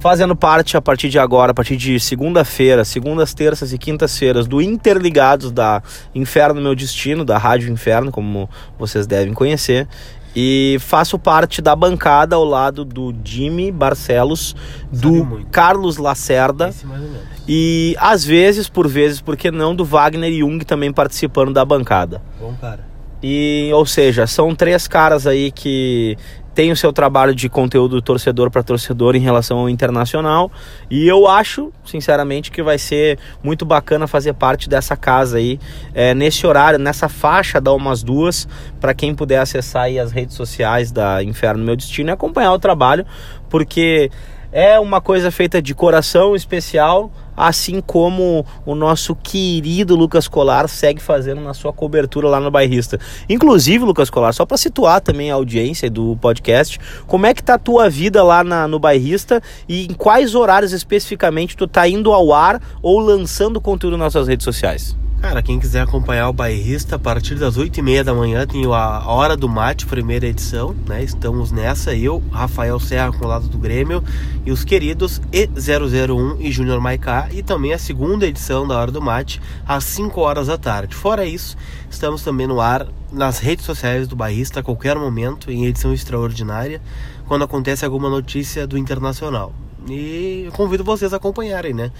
fazendo 0.00 0.34
parte 0.34 0.76
a 0.76 0.80
partir 0.80 1.08
de 1.08 1.18
agora, 1.18 1.52
a 1.52 1.54
partir 1.54 1.76
de 1.76 1.98
segunda-feira, 2.00 2.84
segundas, 2.84 3.34
terças 3.34 3.72
e 3.72 3.78
quintas-feiras 3.78 4.46
do 4.46 4.62
Interligados 4.62 5.52
da 5.52 5.82
Inferno 6.14 6.60
Meu 6.60 6.74
Destino, 6.74 7.24
da 7.24 7.36
Rádio 7.36 7.70
Inferno, 7.70 8.10
como 8.10 8.48
vocês 8.78 9.06
devem 9.06 9.34
conhecer. 9.34 9.88
E 10.36 10.76
faço 10.80 11.18
parte 11.18 11.60
da 11.60 11.74
bancada 11.74 12.36
ao 12.36 12.44
lado 12.44 12.84
do 12.84 13.14
Jimmy 13.24 13.72
Barcelos, 13.72 14.54
do. 14.92 15.44
Carlos 15.50 15.96
Lacerda 15.96 16.68
Esse 16.68 16.86
mais 16.86 17.02
ou 17.02 17.08
menos. 17.08 17.26
e 17.48 17.96
às 17.98 18.24
vezes, 18.24 18.68
por 18.68 18.86
vezes, 18.86 19.20
por 19.20 19.36
que 19.36 19.50
não, 19.50 19.74
do 19.74 19.84
Wagner 19.84 20.32
Jung 20.32 20.64
também 20.64 20.92
participando 20.92 21.52
da 21.52 21.64
bancada. 21.64 22.22
Bom, 22.38 22.54
cara. 22.60 22.86
E, 23.22 23.70
ou 23.74 23.84
seja, 23.84 24.26
são 24.26 24.54
três 24.54 24.86
caras 24.86 25.26
aí 25.26 25.50
que 25.50 26.16
tem 26.58 26.72
o 26.72 26.76
seu 26.76 26.92
trabalho 26.92 27.36
de 27.36 27.48
conteúdo 27.48 28.02
torcedor 28.02 28.50
para 28.50 28.64
torcedor 28.64 29.14
em 29.14 29.20
relação 29.20 29.60
ao 29.60 29.70
internacional. 29.70 30.50
E 30.90 31.06
eu 31.06 31.28
acho, 31.28 31.72
sinceramente, 31.84 32.50
que 32.50 32.64
vai 32.64 32.76
ser 32.76 33.16
muito 33.40 33.64
bacana 33.64 34.08
fazer 34.08 34.32
parte 34.32 34.68
dessa 34.68 34.96
casa 34.96 35.38
aí, 35.38 35.60
é, 35.94 36.12
nesse 36.14 36.44
horário, 36.44 36.76
nessa 36.76 37.08
faixa 37.08 37.60
da 37.60 37.72
umas 37.72 38.02
duas, 38.02 38.48
para 38.80 38.92
quem 38.92 39.14
puder 39.14 39.38
acessar 39.38 39.84
aí 39.84 40.00
as 40.00 40.10
redes 40.10 40.34
sociais 40.34 40.90
da 40.90 41.22
Inferno 41.22 41.64
Meu 41.64 41.76
Destino 41.76 42.10
e 42.10 42.12
acompanhar 42.12 42.52
o 42.52 42.58
trabalho, 42.58 43.06
porque 43.48 44.10
é 44.50 44.80
uma 44.80 45.00
coisa 45.00 45.30
feita 45.30 45.62
de 45.62 45.76
coração 45.76 46.34
especial, 46.34 47.12
assim 47.38 47.80
como 47.80 48.44
o 48.66 48.74
nosso 48.74 49.14
querido 49.14 49.94
Lucas 49.94 50.26
Colar 50.26 50.68
segue 50.68 51.00
fazendo 51.00 51.40
na 51.40 51.54
sua 51.54 51.72
cobertura 51.72 52.28
lá 52.28 52.40
no 52.40 52.50
Bairrista. 52.50 52.98
Inclusive, 53.28 53.84
Lucas 53.84 54.10
Colar, 54.10 54.32
só 54.32 54.44
para 54.44 54.56
situar 54.56 55.00
também 55.00 55.30
a 55.30 55.34
audiência 55.34 55.88
do 55.88 56.16
podcast, 56.16 56.78
como 57.06 57.26
é 57.26 57.32
que 57.32 57.42
tá 57.42 57.54
a 57.54 57.58
tua 57.58 57.88
vida 57.88 58.22
lá 58.22 58.42
na, 58.42 58.66
no 58.66 58.78
Bairrista 58.78 59.40
e 59.68 59.86
em 59.86 59.94
quais 59.94 60.34
horários 60.34 60.72
especificamente 60.72 61.56
tu 61.56 61.66
tá 61.66 61.88
indo 61.88 62.12
ao 62.12 62.32
ar 62.32 62.60
ou 62.82 62.98
lançando 62.98 63.60
conteúdo 63.60 63.96
nas 63.96 64.12
suas 64.12 64.26
redes 64.26 64.44
sociais? 64.44 64.96
Cara, 65.20 65.42
quem 65.42 65.58
quiser 65.58 65.80
acompanhar 65.80 66.28
o 66.28 66.32
bairrista, 66.32 66.94
a 66.94 66.98
partir 66.98 67.34
das 67.34 67.58
8h30 67.58 68.04
da 68.04 68.14
manhã 68.14 68.46
tem 68.46 68.64
a 68.66 69.02
Hora 69.04 69.36
do 69.36 69.48
Mate, 69.48 69.84
primeira 69.84 70.28
edição, 70.28 70.76
né? 70.86 71.02
Estamos 71.02 71.50
nessa, 71.50 71.92
eu, 71.92 72.22
Rafael 72.30 72.78
Serra 72.78 73.12
com 73.12 73.24
o 73.24 73.28
lado 73.28 73.48
do 73.48 73.58
Grêmio 73.58 74.02
e 74.46 74.52
os 74.52 74.62
queridos 74.62 75.20
E001 75.32 76.36
e 76.38 76.52
Júnior 76.52 76.80
Maicá 76.80 77.28
e 77.32 77.42
também 77.42 77.72
a 77.72 77.78
segunda 77.78 78.28
edição 78.28 78.66
da 78.66 78.78
Hora 78.78 78.92
do 78.92 79.02
Mate, 79.02 79.42
às 79.66 79.82
5 79.82 80.20
horas 80.20 80.46
da 80.46 80.56
tarde. 80.56 80.94
Fora 80.94 81.26
isso, 81.26 81.56
estamos 81.90 82.22
também 82.22 82.46
no 82.46 82.60
ar 82.60 82.86
nas 83.12 83.40
redes 83.40 83.64
sociais 83.64 84.06
do 84.06 84.14
bairrista 84.14 84.60
a 84.60 84.62
qualquer 84.62 84.96
momento, 84.96 85.50
em 85.50 85.66
edição 85.66 85.92
extraordinária, 85.92 86.80
quando 87.26 87.42
acontece 87.42 87.84
alguma 87.84 88.08
notícia 88.08 88.68
do 88.68 88.78
Internacional. 88.78 89.52
E 89.90 90.44
eu 90.46 90.52
convido 90.52 90.84
vocês 90.84 91.12
a 91.12 91.16
acompanharem, 91.16 91.74
né? 91.74 91.90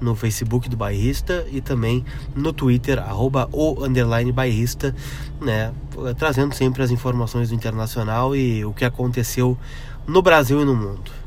No 0.00 0.14
Facebook 0.14 0.68
do 0.68 0.76
Bairrista 0.76 1.46
e 1.50 1.60
também 1.60 2.04
no 2.34 2.52
Twitter, 2.52 2.98
arroba 2.98 3.48
o 3.52 3.84
underline 3.84 4.32
bairrista, 4.32 4.94
né? 5.40 5.72
Trazendo 6.16 6.54
sempre 6.54 6.82
as 6.82 6.90
informações 6.90 7.48
do 7.48 7.54
internacional 7.54 8.34
e 8.34 8.64
o 8.64 8.72
que 8.72 8.84
aconteceu 8.84 9.56
no 10.06 10.22
Brasil 10.22 10.60
e 10.60 10.64
no 10.64 10.74
mundo. 10.74 11.17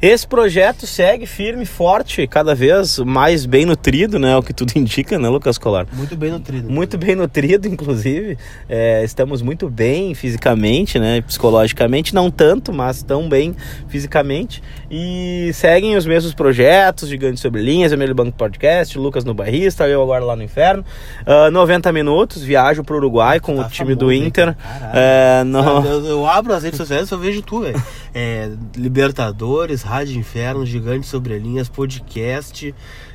Esse 0.00 0.28
projeto 0.28 0.86
segue 0.86 1.26
firme, 1.26 1.64
forte, 1.64 2.24
cada 2.28 2.54
vez 2.54 3.00
mais 3.00 3.44
bem 3.44 3.66
nutrido, 3.66 4.16
né? 4.16 4.36
O 4.36 4.42
que 4.44 4.52
tudo 4.52 4.72
indica, 4.78 5.18
né, 5.18 5.28
Lucas 5.28 5.58
Colar? 5.58 5.88
Muito 5.92 6.16
bem 6.16 6.30
nutrido. 6.30 6.70
Muito 6.70 6.96
bem 6.96 7.16
nutrido, 7.16 7.66
inclusive. 7.66 8.38
É, 8.68 9.02
estamos 9.02 9.42
muito 9.42 9.68
bem 9.68 10.14
fisicamente, 10.14 11.00
né? 11.00 11.20
Psicologicamente, 11.22 12.14
não 12.14 12.30
tanto, 12.30 12.72
mas 12.72 13.02
tão 13.02 13.28
bem 13.28 13.56
fisicamente. 13.88 14.62
E 14.88 15.50
seguem 15.52 15.96
os 15.96 16.06
mesmos 16.06 16.32
projetos, 16.32 17.08
Gigante 17.08 17.40
Sobre 17.40 17.60
Linhas, 17.60 17.90
Emílio 17.90 18.14
Banco 18.14 18.38
Podcast, 18.38 18.96
Lucas 18.96 19.24
no 19.24 19.34
Barrista, 19.34 19.88
eu 19.88 20.00
agora 20.00 20.24
lá 20.24 20.36
no 20.36 20.44
Inferno. 20.44 20.84
Uh, 21.26 21.50
90 21.50 21.90
minutos, 21.90 22.40
viajo 22.40 22.84
para 22.84 22.94
o 22.94 22.98
Uruguai 22.98 23.40
com 23.40 23.56
tá 23.56 23.66
o 23.66 23.68
time 23.68 23.94
famoso, 23.94 24.06
do 24.06 24.12
Inter. 24.12 24.56
É, 24.94 25.42
no... 25.42 25.84
eu, 25.84 26.06
eu, 26.06 26.26
abro 26.26 26.54
as 26.54 26.62
redes 26.62 26.76
sociais 26.76 27.02
e 27.02 27.06
só 27.08 27.16
vejo 27.16 27.42
tu, 27.42 27.62
velho. 27.62 27.82
É, 28.20 28.50
Libertadores, 28.74 29.82
Rádio 29.82 30.18
Inferno, 30.18 30.66
Gigante 30.66 31.06
Sobre 31.06 31.38
Linhas, 31.38 31.68
podcast. 31.68 32.74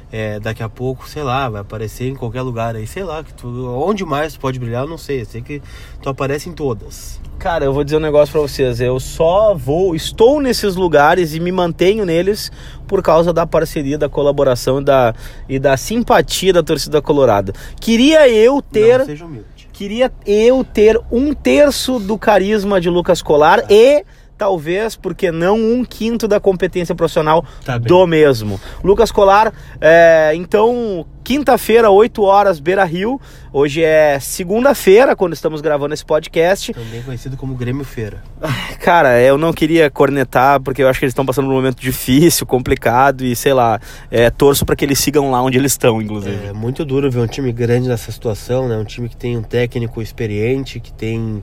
É, 0.09 0.39
daqui 0.39 0.63
a 0.63 0.69
pouco, 0.69 1.09
sei 1.09 1.23
lá, 1.23 1.49
vai 1.49 1.59
aparecer 1.59 2.07
em 2.07 2.15
qualquer 2.15 2.41
lugar 2.41 2.73
aí, 2.73 2.87
sei 2.87 3.03
lá, 3.03 3.21
que 3.21 3.33
tu, 3.33 3.67
onde 3.67 4.05
mais 4.05 4.31
tu 4.31 4.39
pode 4.39 4.57
brilhar, 4.57 4.83
eu 4.83 4.87
não 4.87 4.97
sei, 4.97 5.19
eu 5.19 5.25
sei 5.25 5.41
que 5.41 5.61
tu 6.01 6.07
aparece 6.07 6.47
em 6.47 6.53
todas. 6.53 7.19
Cara, 7.37 7.65
eu 7.65 7.73
vou 7.73 7.83
dizer 7.83 7.97
um 7.97 7.99
negócio 7.99 8.31
para 8.31 8.39
vocês, 8.39 8.79
eu 8.79 8.97
só 8.97 9.53
vou, 9.53 9.93
estou 9.93 10.39
nesses 10.39 10.77
lugares 10.77 11.33
e 11.33 11.39
me 11.41 11.51
mantenho 11.51 12.05
neles 12.05 12.49
por 12.87 13.01
causa 13.01 13.33
da 13.33 13.45
parceria, 13.45 13.97
da 13.97 14.07
colaboração 14.07 14.79
e 14.79 14.85
da, 14.85 15.13
e 15.49 15.59
da 15.59 15.75
simpatia 15.75 16.53
da 16.53 16.63
torcida 16.63 17.01
colorada. 17.01 17.51
Queria 17.81 18.29
eu 18.29 18.61
ter, 18.61 18.99
não, 18.99 19.05
seja 19.05 19.25
humilde. 19.25 19.67
queria 19.73 20.09
eu 20.25 20.63
ter 20.63 20.97
um 21.11 21.33
terço 21.33 21.99
do 21.99 22.17
carisma 22.17 22.79
de 22.79 22.89
Lucas 22.89 23.21
Colar 23.21 23.59
ah. 23.59 23.65
e 23.69 24.05
talvez, 24.43 24.97
porque 24.97 25.31
não 25.31 25.55
um 25.55 25.85
quinto 25.85 26.27
da 26.27 26.37
competência 26.37 26.93
profissional 26.93 27.45
tá 27.63 27.77
do 27.77 28.05
mesmo. 28.05 28.59
Lucas 28.83 29.09
Colar, 29.09 29.53
é, 29.79 30.33
então, 30.35 31.05
quinta-feira, 31.23 31.89
8 31.89 32.21
horas, 32.21 32.59
Beira 32.59 32.83
Rio. 32.83 33.21
Hoje 33.53 33.81
é 33.81 34.19
segunda-feira, 34.19 35.15
quando 35.15 35.31
estamos 35.31 35.61
gravando 35.61 35.93
esse 35.93 36.03
podcast. 36.03 36.73
Também 36.73 37.01
conhecido 37.03 37.37
como 37.37 37.55
Grêmio 37.55 37.85
Feira. 37.85 38.21
Cara, 38.83 39.21
eu 39.21 39.37
não 39.37 39.53
queria 39.53 39.89
cornetar, 39.89 40.59
porque 40.59 40.83
eu 40.83 40.89
acho 40.89 40.99
que 40.99 41.05
eles 41.05 41.13
estão 41.13 41.25
passando 41.25 41.47
um 41.47 41.53
momento 41.53 41.79
difícil, 41.79 42.45
complicado, 42.45 43.23
e 43.23 43.37
sei 43.37 43.53
lá, 43.53 43.79
é, 44.11 44.29
torço 44.29 44.65
para 44.65 44.75
que 44.75 44.83
eles 44.83 44.99
sigam 44.99 45.31
lá 45.31 45.41
onde 45.41 45.57
eles 45.57 45.71
estão, 45.71 46.01
inclusive. 46.01 46.47
É 46.47 46.51
muito 46.51 46.83
duro 46.83 47.09
ver 47.09 47.19
um 47.19 47.27
time 47.27 47.53
grande 47.53 47.87
nessa 47.87 48.11
situação, 48.11 48.67
né? 48.67 48.75
Um 48.75 48.83
time 48.83 49.07
que 49.07 49.15
tem 49.15 49.37
um 49.37 49.43
técnico 49.43 50.01
experiente, 50.01 50.81
que 50.81 50.91
tem 50.91 51.41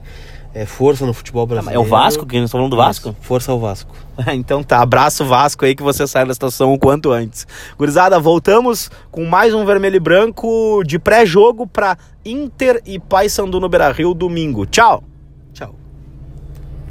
é, 0.53 0.65
força 0.65 1.05
no 1.05 1.13
futebol 1.13 1.45
brasileiro. 1.45 1.81
É 1.81 1.83
o 1.83 1.87
Vasco 1.87 2.25
que 2.25 2.35
nós 2.35 2.45
estamos 2.45 2.51
falando 2.51 2.71
do 2.71 2.77
Vasco? 2.77 3.15
Força 3.21 3.51
ao 3.51 3.59
Vasco. 3.59 3.95
então 4.33 4.63
tá, 4.63 4.81
abraço 4.81 5.25
Vasco 5.25 5.65
aí 5.65 5.75
que 5.75 5.83
você 5.83 6.05
sai 6.07 6.25
da 6.25 6.33
situação 6.33 6.73
o 6.73 6.79
quanto 6.79 7.11
antes. 7.11 7.47
Gurizada, 7.77 8.19
voltamos 8.19 8.89
com 9.09 9.25
mais 9.25 9.53
um 9.53 9.65
vermelho 9.65 9.95
e 9.95 9.99
branco 9.99 10.83
de 10.85 10.99
pré-jogo 10.99 11.65
para 11.65 11.97
Inter 12.25 12.81
e 12.85 12.99
Paysandu 12.99 13.59
no 13.59 13.69
Beira-Rio 13.69 14.13
domingo. 14.13 14.65
Tchau. 14.65 15.03